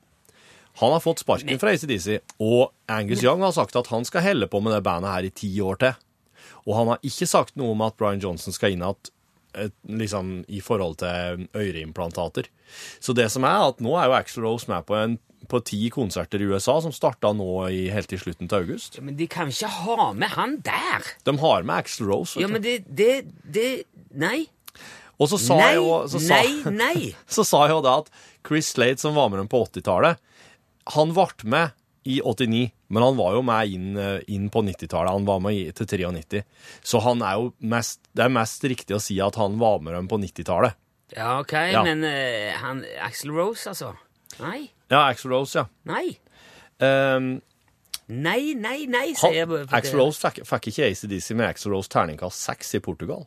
Han 0.80 0.92
har 0.92 1.00
fått 1.00 1.22
sparken 1.24 1.58
fra 1.60 1.72
ACDC, 1.72 2.20
og 2.38 2.70
Angus 2.88 3.24
Young 3.24 3.42
har 3.42 3.54
sagt 3.56 3.76
at 3.76 3.88
han 3.90 4.04
skal 4.04 4.24
helle 4.24 4.48
på 4.50 4.60
med 4.60 4.76
det 4.76 4.84
bandet 4.86 5.12
her 5.12 5.26
i 5.26 5.32
ti 5.34 5.50
år 5.64 5.80
til. 5.80 5.96
Og 6.68 6.76
han 6.76 6.92
har 6.92 7.06
ikke 7.06 7.28
sagt 7.28 7.56
noe 7.58 7.72
om 7.74 7.82
at 7.84 7.96
Brian 7.98 8.20
Johnson 8.22 8.54
skal 8.54 8.76
inn 8.76 8.84
igjen 8.84 9.72
liksom, 10.00 10.44
i 10.48 10.60
forhold 10.62 11.00
til 11.00 11.48
øreimplantater. 11.56 12.46
Så 13.00 13.12
det 13.16 13.30
som 13.32 13.44
er, 13.48 13.66
at 13.72 13.80
nå 13.82 13.96
er 13.98 14.08
jo 14.08 14.16
Axl 14.18 14.44
Rose 14.44 14.70
med 14.70 14.86
på, 14.86 14.94
en, 14.94 15.18
på 15.50 15.60
ti 15.66 15.88
konserter 15.92 16.42
i 16.42 16.48
USA, 16.50 16.76
som 16.84 16.94
starta 16.94 17.32
nå 17.36 17.48
i, 17.68 17.82
helt 17.92 18.12
i 18.14 18.18
slutten 18.20 18.48
til 18.50 18.62
august. 18.64 19.00
Men 19.04 19.18
de 19.18 19.26
kan 19.30 19.50
ikke 19.52 19.70
ha 19.80 20.10
med 20.16 20.32
han 20.36 20.56
der! 20.66 21.10
De 21.26 21.34
har 21.42 21.66
med 21.66 21.82
Axl 21.82 22.06
Rose. 22.08 22.40
Ja, 22.40 22.48
men 22.50 22.62
det, 22.64 22.80
det, 22.86 23.12
det 23.44 23.68
Nei. 24.10 24.46
Og 25.20 25.28
så 25.30 25.36
sa 25.38 25.58
Nei, 25.60 25.66
jeg 25.74 25.82
jo 25.82 25.90
så 26.08 26.20
sa, 26.24 26.38
nei, 26.40 26.76
nei. 26.78 27.10
så 27.36 27.44
sa 27.44 27.66
jeg 27.66 27.76
jo 27.76 27.82
da 27.84 27.98
at 28.00 28.08
Chris 28.46 28.70
Slade, 28.72 29.02
som 29.02 29.14
var 29.18 29.28
med 29.30 29.42
dem 29.42 29.50
på 29.52 29.60
80-tallet, 29.66 30.16
han 30.96 31.12
ble 31.14 31.50
med 31.52 31.76
i 32.08 32.16
89, 32.24 32.70
men 32.88 33.04
han 33.04 33.18
var 33.18 33.34
jo 33.36 33.42
med 33.44 33.74
inn, 33.74 33.90
eh, 34.00 34.22
inn 34.32 34.48
på 34.50 34.62
90-tallet. 34.64 35.12
Han 35.12 35.26
var 35.28 35.42
med 35.44 35.58
i, 35.58 35.66
til 35.76 35.86
93. 35.86 36.40
Så 36.80 37.02
han 37.04 37.20
er 37.22 37.36
jo 37.36 37.50
mest, 37.60 38.00
det 38.16 38.24
er 38.24 38.32
mest 38.32 38.64
riktig 38.64 38.96
å 38.96 39.02
si 39.04 39.18
at 39.20 39.36
han 39.38 39.58
var 39.60 39.82
med 39.84 39.94
dem 39.98 40.08
på 40.10 40.18
90-tallet. 40.22 40.78
Ja, 41.12 41.40
OK, 41.42 41.52
Ja. 41.52 41.82
men 41.84 42.04
uh, 42.06 42.56
han 42.62 42.84
Axl 43.02 43.32
Rose, 43.34 43.68
altså? 43.68 43.92
Nei. 44.40 44.70
Ja, 44.90 45.04
Axl 45.10 45.28
Rose, 45.32 45.58
ja. 45.58 45.66
Nei. 45.90 46.18
Um, 46.80 47.40
Nei, 48.10 48.54
nei, 48.58 48.86
nei, 48.90 49.12
sier 49.14 49.32
jeg. 49.36 49.46
bare 49.48 49.66
for 49.68 49.80
det- 49.84 49.94
Rose 49.94 50.18
fikk, 50.18 50.40
fikk 50.48 50.64
ikke 50.72 50.86
ACDC 50.90 51.34
med 51.38 51.46
Axl 51.46 51.70
Rose 51.70 51.88
terningkast 51.92 52.40
seks 52.42 52.74
i 52.74 52.80
Portugal. 52.82 53.22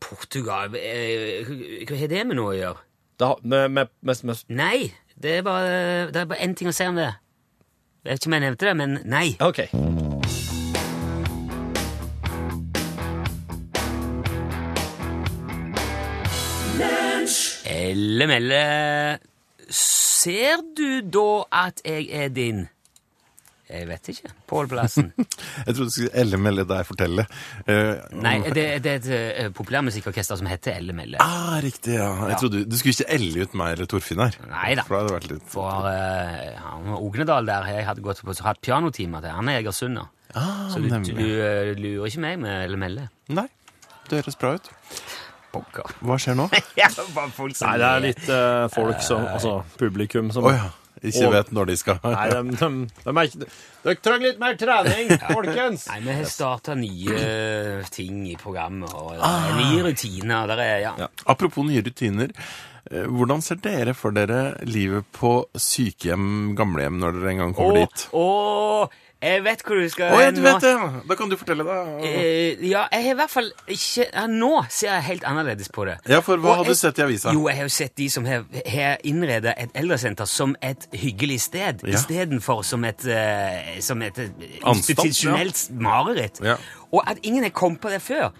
Portugal 0.00 0.74
eh, 0.76 1.46
Hva 1.88 1.96
har 1.96 2.08
det 2.12 2.26
med 2.26 2.36
noe 2.36 2.52
å 2.52 2.58
gjøre? 2.58 2.82
Det, 3.18 3.26
har- 3.30 3.40
med, 3.42 3.70
med, 3.70 3.88
med, 4.02 4.24
med, 4.28 4.42
Nei, 4.48 4.92
det 5.16 5.38
er 5.38 5.42
bare 5.46 6.10
Det 6.12 6.20
er 6.20 6.28
bare 6.28 6.44
én 6.44 6.54
ting 6.58 6.68
å 6.68 6.74
si 6.76 6.84
om 6.84 6.96
det. 7.00 7.08
Jeg 8.04 8.12
vet 8.12 8.20
ikke 8.20 8.28
om 8.28 8.36
jeg 8.36 8.44
nevnte 8.44 8.68
det, 8.68 8.76
men 8.76 8.98
nei. 9.08 9.36
OK. 9.40 9.64
Elle 17.66 18.26
melle 18.30 18.60
Ser 19.70 20.62
du 20.76 21.00
da 21.02 21.28
at 21.66 21.82
jeg 21.84 22.08
er 22.14 22.28
din 22.34 22.66
Jeg 23.66 23.88
vet 23.88 24.08
ikke. 24.12 24.30
Pål 24.46 24.68
Plassen. 24.70 25.08
Jeg 25.66 25.74
trodde 25.74 25.88
du 25.88 25.94
skulle 25.94 26.12
Elle 26.14 26.38
Melle 26.38 26.62
deg 26.70 26.86
fortelle. 26.86 27.24
Uh, 27.66 27.96
Nei, 28.14 28.36
det, 28.54 28.66
det 28.84 28.92
er 28.92 29.00
et 29.00 29.08
uh, 29.10 29.48
populærmusikkorkester 29.58 30.38
som 30.38 30.46
heter 30.46 30.76
Elle 30.78 30.94
Melle. 30.94 31.18
Ah, 31.18 31.56
riktig, 31.64 31.96
ja. 31.98 32.12
Jeg 32.30 32.38
trodde 32.44 32.62
Du 32.70 32.76
skulle 32.78 32.94
ikke 32.94 33.08
elle 33.16 33.42
ut 33.42 33.58
meg 33.58 33.74
eller 33.74 33.90
Torfinn 33.90 34.22
her. 34.22 34.38
Nei 34.52 34.76
da. 34.78 34.86
For 34.86 35.10
det 35.10 35.32
litt 35.32 35.50
For 35.50 35.90
uh, 35.90 36.94
Ognedal 37.00 37.50
der 37.50 37.66
jeg 37.74 37.88
hadde 37.90 38.06
gått 38.06 38.22
på 38.22 38.38
så 38.38 38.46
hatt 38.46 38.62
pianotimer 38.62 39.26
til, 39.26 39.34
han 39.34 39.50
er 39.50 39.58
Egersund 39.64 39.98
nå. 39.98 40.06
ah, 40.38 40.68
Så 40.70 40.78
du, 40.84 40.90
du, 41.10 41.26
lurer 41.82 42.06
ikke 42.06 42.22
meg 42.22 42.38
med 42.46 42.68
Elle 42.68 42.78
Melle. 42.78 43.10
Nei, 43.34 43.48
det 44.06 44.22
høres 44.22 44.38
bra 44.38 44.54
ut. 44.60 44.70
Pokker. 45.56 45.94
Hva 46.06 46.16
skjer 46.20 46.36
nå? 46.38 46.48
Ja, 46.80 46.88
bare 47.16 47.30
folk 47.36 47.56
som 47.56 47.70
Nei, 47.72 47.76
det 47.82 47.90
er 47.92 48.04
litt 48.04 48.28
eh, 48.28 48.66
folk 48.76 49.00
som 49.04 49.24
Altså 49.32 49.58
publikum 49.80 50.28
som 50.34 50.44
Å 50.48 50.52
ja. 50.54 50.66
Ikke 51.06 51.26
Og- 51.28 51.32
vet 51.34 51.50
når 51.52 51.66
de 51.68 51.74
skal 51.76 51.98
Nei, 52.04 52.28
de, 52.32 52.38
de, 52.56 52.68
de 53.04 53.12
er 53.12 53.26
ikke 53.28 53.48
Dere 53.86 53.98
trenger 54.02 54.24
litt 54.30 54.38
mer 54.42 54.54
trening, 54.58 55.10
folkens! 55.36 55.84
Nei, 55.92 55.98
vi 56.06 56.14
har 56.16 56.24
starta 56.30 56.74
nye 56.74 57.18
ting 57.92 58.22
i 58.30 58.36
programmet, 58.40 58.90
og 58.96 59.12
det 59.14 59.20
Ah. 59.22 59.44
er 59.50 59.60
nye 59.60 59.84
rutiner. 59.86 60.48
Der 60.50 60.62
er, 60.64 60.78
ja. 60.82 60.94
Ja. 61.04 61.08
Apropos 61.30 61.62
nye 61.68 61.84
rutiner. 61.86 62.32
Eh, 62.90 63.06
Hvordan 63.06 63.42
ser 63.42 63.56
dere 63.62 63.94
for 63.94 64.10
dere 64.16 64.56
livet 64.66 65.04
på 65.16 65.38
sykehjem, 65.56 66.54
gamlehjem, 66.58 67.00
når 67.02 67.18
dere 67.20 67.34
en 67.34 67.42
gang 67.44 67.54
kommer 67.56 67.82
dit? 67.84 68.06
Åh, 68.16 68.88
jeg 69.26 69.40
vet 69.46 69.62
hvor 69.64 69.78
du 69.80 69.86
skal 69.88 70.12
Å 70.12 70.18
jeg 70.20 70.34
du 70.36 70.42
vet 70.44 70.60
det! 70.60 70.72
Da 71.08 71.16
kan 71.16 71.30
du 71.32 71.36
fortelle, 71.40 71.64
da. 71.64 71.76
Eh, 72.04 72.60
ja, 72.68 72.82
jeg 72.92 73.06
har 73.06 73.14
i 73.14 73.16
hvert 73.16 73.32
fall 73.32 73.48
ikke 73.72 74.04
ja, 74.12 74.26
Nå 74.28 74.50
ser 74.68 74.90
jeg 74.92 75.06
helt 75.06 75.24
annerledes 75.26 75.70
på 75.72 75.86
det. 75.88 75.96
Ja, 76.12 76.20
for 76.22 76.36
hva 76.42 76.52
Og 76.52 76.60
har 76.60 76.68
du 76.68 76.76
sett 76.76 77.00
i 77.00 77.04
avisa? 77.06 77.32
Jo, 77.34 77.46
jeg 77.48 77.56
har 77.62 77.64
jo 77.70 77.72
sett 77.78 77.96
de 77.96 78.08
som 78.12 78.28
har, 78.28 78.44
har 78.68 79.00
innreda 79.08 79.54
et 79.56 79.72
eldresenter 79.80 80.28
som 80.30 80.52
et 80.60 80.84
hyggelig 80.92 81.40
sted, 81.48 81.80
Ja. 81.86 81.96
istedenfor 81.96 82.62
som 82.68 82.84
et, 82.84 83.06
eh, 83.08 83.80
som 83.80 84.02
et 84.04 84.18
eh, 84.20 84.30
institusjonelt 84.74 85.70
mareritt. 85.72 86.40
Ja. 86.44 86.58
Og 86.92 87.02
at 87.08 87.18
ingen 87.26 87.42
har 87.48 87.50
kommet 87.56 87.80
på 87.80 87.90
det 87.90 88.02
før. 88.04 88.30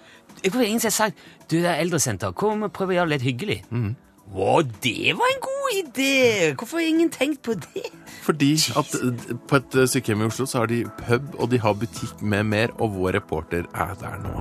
Hvorfor 0.44 0.62
ingen 0.68 0.80
har 0.84 0.92
sagt 0.94 1.16
du, 1.48 1.56
det 1.62 1.70
er 1.72 1.80
eldresenter, 1.80 2.34
kom 2.36 2.62
og 2.68 2.72
prøv 2.76 2.92
å 2.92 2.98
gjøre 3.00 3.08
det 3.10 3.16
litt 3.16 3.30
hyggelig? 3.32 3.62
Mhm. 3.72 3.94
Å, 4.34 4.62
det 4.82 5.14
var 5.16 5.30
en 5.30 5.42
god 5.44 5.76
idé! 5.78 6.54
Hvorfor 6.58 6.80
har 6.80 6.88
ingen 6.88 7.10
tenkt 7.10 7.42
på 7.46 7.54
det? 7.54 7.86
Fordi 8.26 8.54
at 8.76 8.96
eh, 8.98 9.36
på 9.48 9.60
et 9.60 9.78
eh, 9.78 9.86
sykehjem 9.90 10.24
i 10.24 10.30
Oslo 10.30 10.48
så 10.50 10.64
har 10.64 10.72
de 10.72 10.82
pub, 11.06 11.30
og 11.38 11.50
de 11.52 11.60
har 11.62 11.78
butikk 11.78 12.22
med 12.22 12.50
mer, 12.50 12.74
og 12.80 12.96
vår 12.98 13.20
reporter 13.20 13.68
er 13.70 13.94
der 14.02 14.18
nå. 14.24 14.34